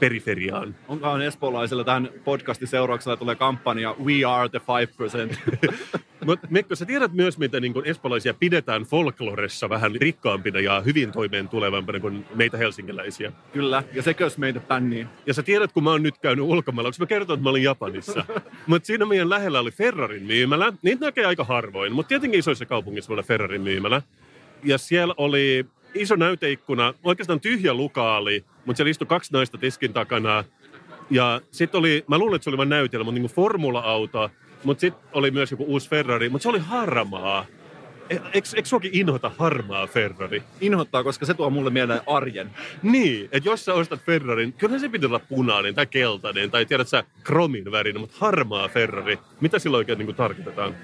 [0.00, 0.74] periferiaan.
[0.88, 5.90] Onkohan espoolaisilla tähän podcastin seurauksella tulee kampanja We are the 5%?
[6.26, 11.48] Mutta Mikko, sä tiedät myös, miten niin espalaisia pidetään folkloressa vähän rikkaampina ja hyvin toimeen
[11.48, 13.32] tulevampina kuin meitä helsinkiläisiä.
[13.52, 15.08] Kyllä, ja sekös meitä bänniin.
[15.26, 17.62] Ja sä tiedät, kun mä oon nyt käynyt ulkomailla, onko mä kertonut, että mä olin
[17.62, 18.24] Japanissa.
[18.66, 20.72] mutta siinä meidän lähellä oli Ferrarin myymälä.
[20.82, 24.02] Niitä näkee aika harvoin, mutta tietenkin isoissa kaupungissa voi olla Ferrarin myymälä.
[24.64, 30.44] Ja siellä oli iso näyteikkuna, oikeastaan tyhjä lukaali, mutta siellä istui kaksi naista tiskin takana.
[31.10, 34.30] Ja sitten oli, mä luulen, että se oli vain näytelmä, mutta niin formula-auto,
[34.64, 37.46] mutta sitten oli myös joku uusi Ferrari, mutta se oli harmaa.
[38.10, 40.42] E- Eikö, eikö suokin inhota harmaa Ferrari?
[40.60, 42.50] Inhottaa, koska se tuo mulle mieleen arjen.
[42.82, 46.88] Niin, että jos sä ostat Ferrarin, kyllä se pitää olla punainen tai keltainen tai tiedät
[46.88, 50.76] sä kromin värinen, mutta harmaa Ferrari, mitä sillä oikein niin tarkoitetaan?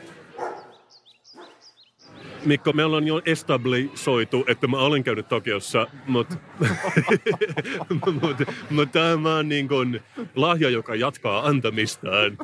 [2.46, 6.36] Mikko, me ollaan jo establisoitu, että mä olen käynyt Tokiossa, mutta
[8.22, 8.36] mut,
[8.70, 10.00] mut tämä on niin kuin
[10.34, 12.38] lahja, joka jatkaa antamistaan,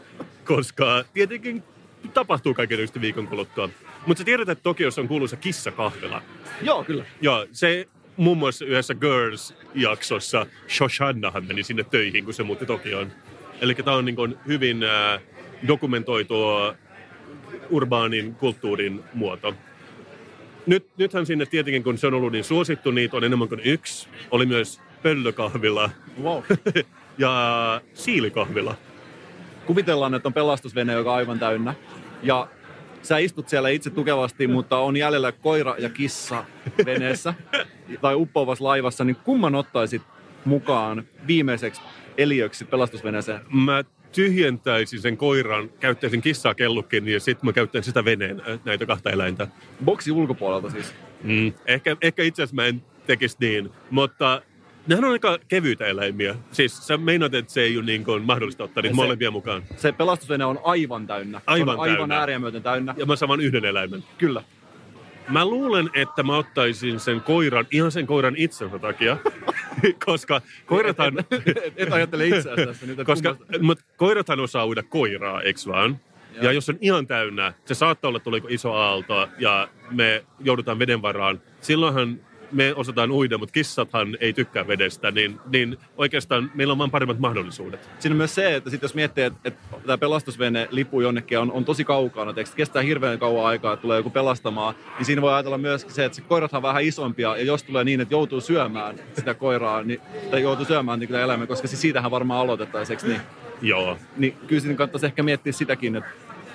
[0.45, 1.63] koska tietenkin
[2.15, 3.69] tapahtuu kaikenlaista viikon kuluttua.
[4.07, 6.23] Mutta sä tiedät, että Tokiossa on kuuluisa kissakahvila.
[6.63, 7.05] Joo, kyllä.
[7.21, 13.13] Joo, se muun muassa yhdessä Girls-jaksossa Shoshannahan meni sinne töihin, kun se muutti Tokioon.
[13.61, 15.21] Eli tämä on niin kuin hyvin äh,
[15.69, 16.75] dokumentoitua
[17.71, 19.55] urbaanin kulttuurin muoto.
[20.67, 24.09] Nyt, nythän sinne tietenkin, kun se on ollut niin suosittu, niitä on enemmän kuin yksi.
[24.31, 25.91] Oli myös pöllökahvila
[26.23, 26.43] Wow.
[27.19, 28.75] ja siilikahvila.
[29.67, 31.75] Kuvitellaan, että on pelastusvene, joka on aivan täynnä.
[32.23, 32.49] Ja
[33.03, 36.45] sä istut siellä itse tukevasti, mutta on jäljellä koira ja kissa
[36.87, 37.35] veneessä
[38.03, 40.03] tai uppoavassa laivassa, niin kumman ottaisit
[40.45, 41.81] mukaan viimeiseksi
[42.19, 43.41] eliöksi pelastusveneeseen?
[43.53, 48.87] Mä tyhjentäisin sen koiran, käyttäisin kissaa kellukin ja sitten mä käyttäisin sitä veneen, äh, näitä
[48.87, 49.49] kahta eläintä.
[49.85, 50.95] Boksi ulkopuolelta siis.
[51.23, 51.53] Mm.
[51.67, 54.43] Ehkä, ehkä itse asiassa mä en tekisi niin, mutta
[54.87, 56.35] nehän on aika kevyitä eläimiä.
[56.51, 59.63] Siis sä meinaat, että se ei ole niin kuin mahdollista ottaa niitä Se- molempia mukaan.
[59.77, 61.39] Se pelastusvene on aivan täynnä.
[61.39, 62.39] se Aivan on aivan täynnä.
[62.39, 62.95] myöten täynnä.
[62.99, 64.05] Ja mä saan yhden eläimen.
[64.19, 64.43] Kyllä.
[65.29, 69.17] Mä luulen, että mä ottaisin sen koiran ihan sen koiran itsensä takia.
[70.07, 72.99] koska koirathan, Et, et ajattele itseäsi tässä nyt.
[73.05, 76.01] koska, kummasta- mut koirathan osaa uida koiraa, eks vaan?
[76.37, 76.45] Ja.
[76.45, 81.03] ja jos on ihan täynnä, se saattaa olla tuleeko iso aalto ja me joudutaan veden
[81.03, 81.41] varaan.
[81.61, 82.21] Silloinhan
[82.53, 87.19] me osataan uida, mutta kissathan ei tykkää vedestä, niin, niin oikeastaan meillä on vaan paremmat
[87.19, 87.91] mahdollisuudet.
[87.99, 91.53] Siinä on myös se, että sit jos miettii, että, että tämä pelastusvene lipuu jonnekin on,
[91.53, 95.33] on tosi kaukana, teeksi, kestää hirveän kauan aikaa, että tulee joku pelastamaan, niin siinä voi
[95.33, 98.41] ajatella myös se, että se koirathan on vähän isompia, ja jos tulee niin, että joutuu
[98.41, 100.01] syömään sitä koiraa, niin,
[100.31, 103.21] tai joutuu syömään niin kyllä eläimen, koska siis siitähän varmaan aloitettaisiin, eikö niin?
[103.63, 103.99] Joo.
[104.17, 106.11] Niin kyllä siinä kannattaisi ehkä miettiä sitäkin, että,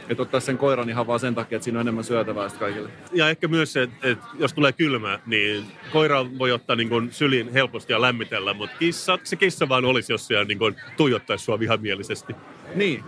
[0.09, 2.89] että ottaa sen koiran ihan vaan sen takia, että siinä on enemmän syötävää kaikille.
[3.13, 7.11] Ja ehkä myös se, että, että jos tulee kylmä, niin koira voi ottaa niin kuin
[7.11, 11.45] syliin helposti ja lämmitellä, mutta kissa, se kissa vaan olisi, jos se niin kuin tuijottaisi
[11.45, 12.35] sua vihamielisesti.
[12.75, 13.03] Niin,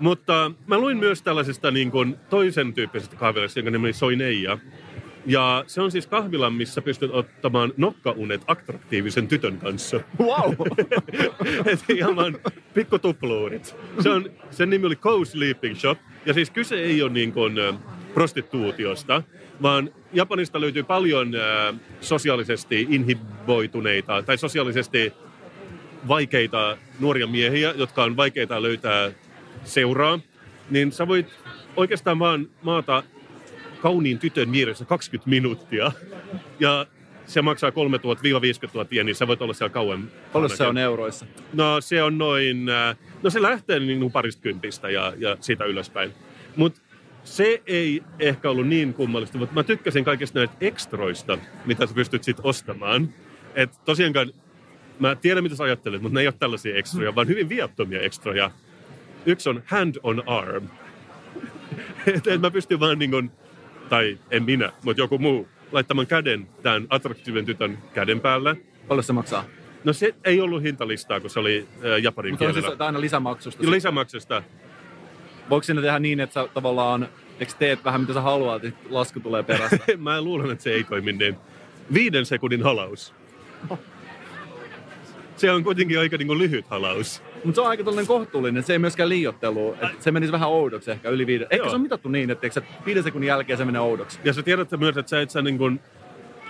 [0.00, 4.58] Mutta mä luin myös tällaisesta niin kuin toisen tyyppisestä kahvilasta, jonka nimi oli Soineija.
[5.28, 10.00] Ja se on siis kahvila, missä pystyt ottamaan nokkaunet attraktiivisen tytön kanssa.
[10.18, 10.54] wow!
[11.72, 12.38] Et ihan vaan
[12.74, 13.76] pikkutupluurit.
[14.00, 15.98] Se on, sen nimi oli Co-Sleeping Shop.
[16.26, 17.54] Ja siis kyse ei ole niin kuin,
[18.14, 19.22] prostituutiosta,
[19.62, 21.32] vaan Japanista löytyy paljon
[22.00, 25.12] sosiaalisesti inhiboituneita tai sosiaalisesti
[26.08, 29.10] vaikeita nuoria miehiä, jotka on vaikeita löytää
[29.64, 30.20] seuraa.
[30.70, 31.26] Niin sä voit
[31.76, 33.02] oikeastaan vaan maata
[33.82, 35.92] kauniin tytön vieressä 20 minuuttia.
[36.60, 36.86] Ja
[37.26, 37.74] se maksaa 3000-50
[38.74, 40.10] 000 yen, niin sä voit olla siellä kauan.
[40.32, 41.26] Paljon se on euroissa?
[41.52, 46.12] No se on noin, äh, no se lähtee niin parista kympistä ja, ja siitä ylöspäin.
[46.56, 46.80] Mutta
[47.24, 52.24] se ei ehkä ollut niin kummallista, mutta mä tykkäsin kaikista näistä ekstroista, mitä sä pystyt
[52.24, 53.14] sitten ostamaan.
[53.54, 54.32] Et tosiaankaan,
[54.98, 58.50] mä tiedän mitä sä ajattelet, mutta ne ei ole tällaisia ekstroja, vaan hyvin viattomia ekstroja.
[59.26, 60.68] Yksi on hand on arm.
[62.14, 63.30] et, et mä pystyn vaan niin kuin,
[63.88, 68.56] tai en minä, mutta joku muu, laittamaan käden tämän attraktiivisen tytön käden päälle.
[68.88, 69.44] Paljon se maksaa?
[69.84, 72.70] No se ei ollut hintalistaa, kun se oli äh, japanin Mutta on kielellä.
[72.70, 73.64] siis aina lisämaksusta.
[73.64, 74.42] Ja lisämaksusta.
[75.50, 77.08] Voiko sinne tehdä niin, että sä tavallaan,
[77.40, 79.78] eikö teet vähän mitä sä haluat, että lasku tulee perästä?
[79.98, 81.36] Mä luulen, että se ei toimi niin.
[81.94, 83.14] Viiden sekunnin halaus.
[85.36, 87.22] Se on kuitenkin aika niin kuin lyhyt halaus.
[87.44, 89.76] Mutta se on aika tällainen kohtuullinen, se ei myöskään liiottelu.
[89.82, 91.46] Et se menisi vähän oudoksi ehkä yli viiden.
[91.50, 91.68] Ehkä Joo.
[91.68, 94.18] se on mitattu niin, että sä viiden sekunnin jälkeen se menee oudoksi.
[94.24, 95.80] Ja sä tiedät myös, että sä et sä niin kuin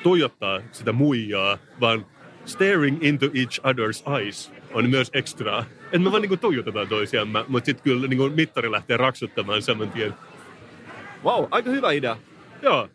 [0.02, 2.06] tuijottaa sitä muijaa, vaan
[2.44, 5.64] staring into each other's eyes on myös extra.
[5.84, 10.14] Että me vaan niinku tuijotetaan toisiamme, mutta sitten kyllä niinku mittari lähtee raksuttamaan saman tien.
[11.24, 12.16] Wow, aika hyvä idea.
[12.62, 12.88] Joo.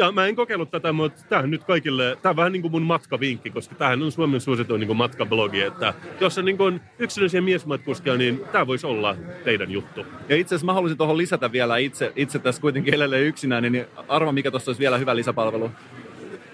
[0.00, 2.82] Ja mä en kokeillut tätä, mutta tämähän nyt kaikille, tämä on vähän niin kuin mun
[2.82, 8.16] matkavinkki, koska tämähän on Suomen suosituin niin matkablogi, että jos on niin kuin yksilöisiä miesmatkuskia,
[8.16, 10.06] niin tämä voisi olla teidän juttu.
[10.28, 13.86] Ja itse asiassa mä haluaisin tuohon lisätä vielä itse, itse tässä kuitenkin elelee yksinään, niin
[14.08, 15.70] arva mikä tuossa olisi vielä hyvä lisäpalvelu.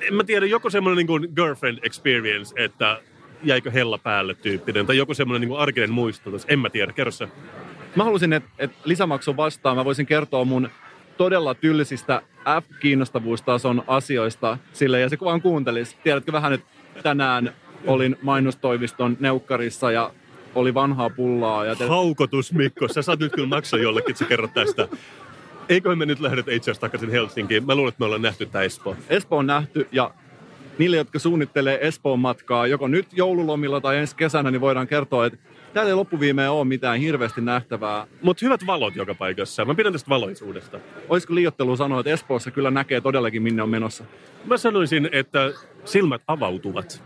[0.00, 3.00] En mä tiedä, joku semmoinen niin kuin girlfriend experience, että
[3.42, 6.30] jäikö hella päälle tyyppinen, tai joku semmoinen niin kuin arkinen muisto.
[6.30, 6.48] tässä.
[6.50, 7.28] En mä tiedä, kerro se.
[7.96, 10.68] Mä haluaisin, että et lisämaksun vastaan mä voisin kertoa mun
[11.16, 12.22] todella tylsistä
[12.60, 15.96] F-kiinnostavuustason asioista sille ja se vaan kuuntelisi.
[16.04, 16.64] Tiedätkö vähän nyt
[17.02, 17.52] tänään
[17.86, 20.10] olin mainostoimiston neukkarissa ja
[20.54, 21.64] oli vanhaa pullaa.
[21.64, 21.86] Ja te...
[21.86, 24.88] Haukotus Mikko, sä saat nyt kyllä maksaa jollekin, että sä kerrot tästä.
[25.68, 27.66] Eiköhän me nyt lähdetä itse asiassa takaisin Helsinkiin.
[27.66, 28.96] Mä luulen, että me ollaan nähty tämä Espoo.
[29.08, 30.10] Espoo on nähty ja
[30.78, 35.38] niille, jotka suunnittelee Espoon matkaa joko nyt joululomilla tai ensi kesänä, niin voidaan kertoa, että
[35.72, 38.06] täällä ei loppuviimeen ole mitään hirveästi nähtävää.
[38.22, 39.64] Mutta hyvät valot joka paikassa.
[39.64, 40.80] Mä pidän tästä valoisuudesta.
[41.08, 44.04] Olisiko liiottelu sanoa, että Espoossa kyllä näkee todellakin, minne on menossa?
[44.44, 45.52] Mä sanoisin, että
[45.84, 47.02] silmät avautuvat.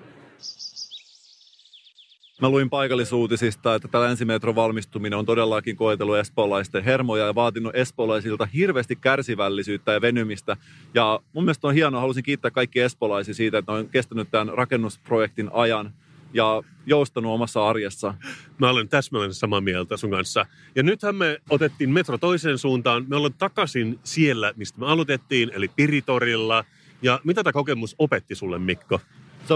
[2.40, 8.46] Mä luin paikallisuutisista, että tämä länsimetron valmistuminen on todellakin koetellut espoolaisten hermoja ja vaatinut espoolaisilta
[8.46, 10.56] hirveästi kärsivällisyyttä ja venymistä.
[10.94, 14.48] Ja mun mielestä on hienoa, haluaisin kiittää kaikki espoolaisia siitä, että ne on kestänyt tämän
[14.48, 15.92] rakennusprojektin ajan
[16.32, 18.14] ja joustanut omassa arjessa.
[18.58, 20.46] Mä olen täsmälleen samaa mieltä sun kanssa.
[20.74, 23.04] Ja nythän me otettiin metro toiseen suuntaan.
[23.08, 26.64] Me ollaan takaisin siellä, mistä me aloitettiin, eli Piritorilla.
[27.02, 29.00] Ja mitä tämä kokemus opetti sulle, Mikko?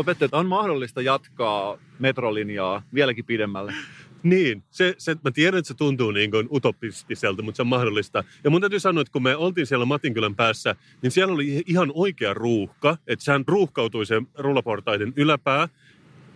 [0.00, 3.74] Että on mahdollista jatkaa metrolinjaa vieläkin pidemmälle.
[4.22, 8.24] Niin, se, se, mä tiedän, että se tuntuu niin kuin utopistiselta, mutta se on mahdollista.
[8.44, 11.92] Ja mun täytyy sanoa, että kun me oltiin siellä Matinkylän päässä, niin siellä oli ihan
[11.94, 12.96] oikea ruuhka.
[13.06, 15.68] Että sehän ruuhkautui se rullaportaiden yläpää.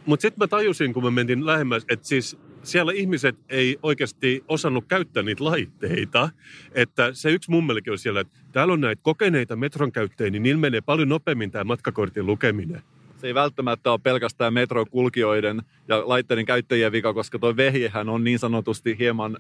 [0.07, 4.85] Mutta sitten mä tajusin, kun me mentiin lähemmäs, että siis siellä ihmiset ei oikeasti osannut
[4.89, 6.31] käyttää niitä laitteita.
[6.73, 10.61] Että se yksi mummelikin on siellä, että täällä on näitä kokeneita metron käyttäjiä, niin niillä
[10.61, 12.83] menee paljon nopeammin tämä matkakortin lukeminen.
[13.19, 18.39] Se ei välttämättä ole pelkästään metrokulkijoiden ja laitteiden käyttäjien vika, koska tuo vehjehän on niin
[18.39, 19.39] sanotusti hieman,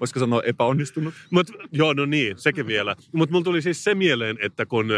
[0.00, 1.14] voisiko sanoa epäonnistunut.
[1.30, 2.96] Mut, joo, no niin, sekin vielä.
[3.12, 4.88] Mutta mulla tuli siis se mieleen, että kun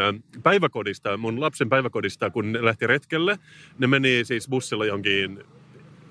[0.43, 3.39] päiväkodista, mun lapsen päiväkodista, kun ne lähti retkelle,
[3.79, 5.45] ne meni siis bussilla jonkin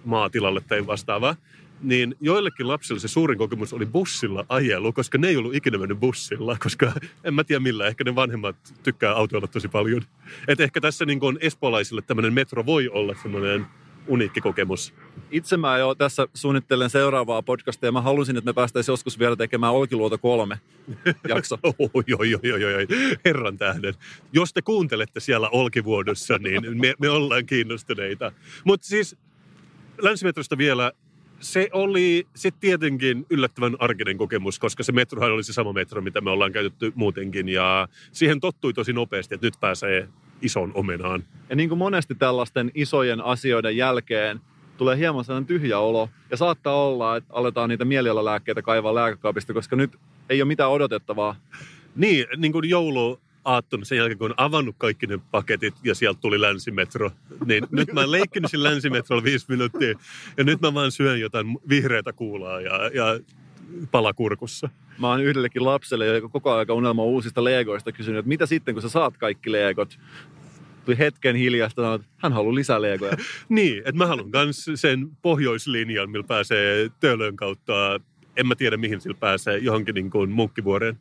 [0.06, 1.36] maatilalle tai vastaavaa,
[1.82, 6.00] niin joillekin lapsille se suurin kokemus oli bussilla ajelu, koska ne ei ollut ikinä mennyt
[6.00, 10.02] bussilla, koska en mä tiedä millä, ehkä ne vanhemmat tykkää autoilla tosi paljon.
[10.48, 13.66] Et ehkä tässä niin kuin espoolaisille tämmöinen metro voi olla semmoinen
[14.08, 14.94] uniikki kokemus.
[15.32, 19.36] Itse mä jo tässä suunnittelen seuraavaa podcastia ja mä halusin, että me päästäisiin joskus vielä
[19.36, 20.60] tekemään Olkiluoto kolme
[21.28, 21.58] jakso.
[21.64, 22.88] Oi, oi, oi, oi, oi,
[23.26, 23.94] herran tähden.
[24.34, 28.32] Jos te kuuntelette siellä Olkivuodossa, niin me, me ollaan kiinnostuneita.
[28.64, 29.16] Mutta siis
[30.02, 30.92] länsimetrosta vielä,
[31.42, 36.22] se oli sitten tietenkin yllättävän arkinen kokemus, koska se metrohan oli se sama metro, mitä
[36.22, 37.50] me ollaan käytetty muutenkin.
[37.50, 40.08] Ja siihen tottui tosi nopeasti, että nyt pääsee
[40.42, 41.24] ison omenaan.
[41.50, 44.40] Ja niin kuin monesti tällaisten isojen asioiden jälkeen
[44.78, 46.10] tulee hieman sellainen tyhjä olo.
[46.32, 49.98] Ja saattaa olla, että aletaan niitä mielialalääkkeitä kaivaa lääkekaapista, koska nyt
[50.30, 51.36] ei ole mitään odotettavaa.
[51.96, 56.22] Niin, niin kuin joulu aattona sen jälkeen, kun on avannut kaikki ne paketit ja sieltä
[56.22, 57.12] tuli länsimetro,
[57.46, 59.94] niin nyt mä leikkinyt siinä länsimetrolla viisi minuuttia
[60.38, 63.20] ja nyt mä vaan syön jotain vihreätä kuulaa ja, ja
[63.92, 64.70] palakurkussa.
[65.00, 68.82] Mä oon yhdellekin lapselle, joka koko ajan unelma uusista legoista kysynyt, että mitä sitten, kun
[68.82, 70.00] sä saat kaikki legot?
[70.86, 73.18] Tuli hetken hiljasta, että hän haluaa lisää legoja.
[73.50, 78.00] Niin, että mä haluan myös sen pohjoislinjan, millä pääsee Töölön kautta,
[78.38, 81.00] en mä tiedä mihin sillä pääsee, johonkin niin kuin munkkivuoreen.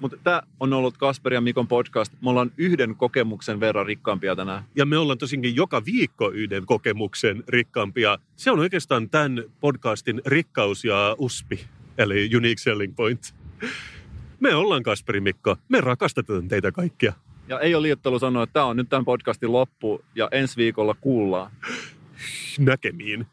[0.00, 2.12] Mutta tämä on ollut Kasper ja Mikon podcast.
[2.22, 4.64] Me ollaan yhden kokemuksen verran rikkaampia tänään.
[4.76, 8.18] Ja me ollaan tosinkin joka viikko yhden kokemuksen rikkaampia.
[8.36, 11.66] Se on oikeastaan tämän podcastin rikkaus ja uspi,
[11.98, 13.34] eli unique selling point.
[14.40, 15.56] Me ollaan Kasperi Mikko.
[15.68, 17.12] Me rakastetaan teitä kaikkia.
[17.48, 20.94] Ja ei ole liiottelu sanoa, että tämä on nyt tämän podcastin loppu ja ensi viikolla
[21.00, 21.50] kuullaan.
[22.58, 23.26] Näkemiin.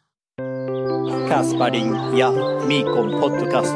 [1.30, 2.32] Kasparin ja
[2.68, 3.76] Mikon podcast.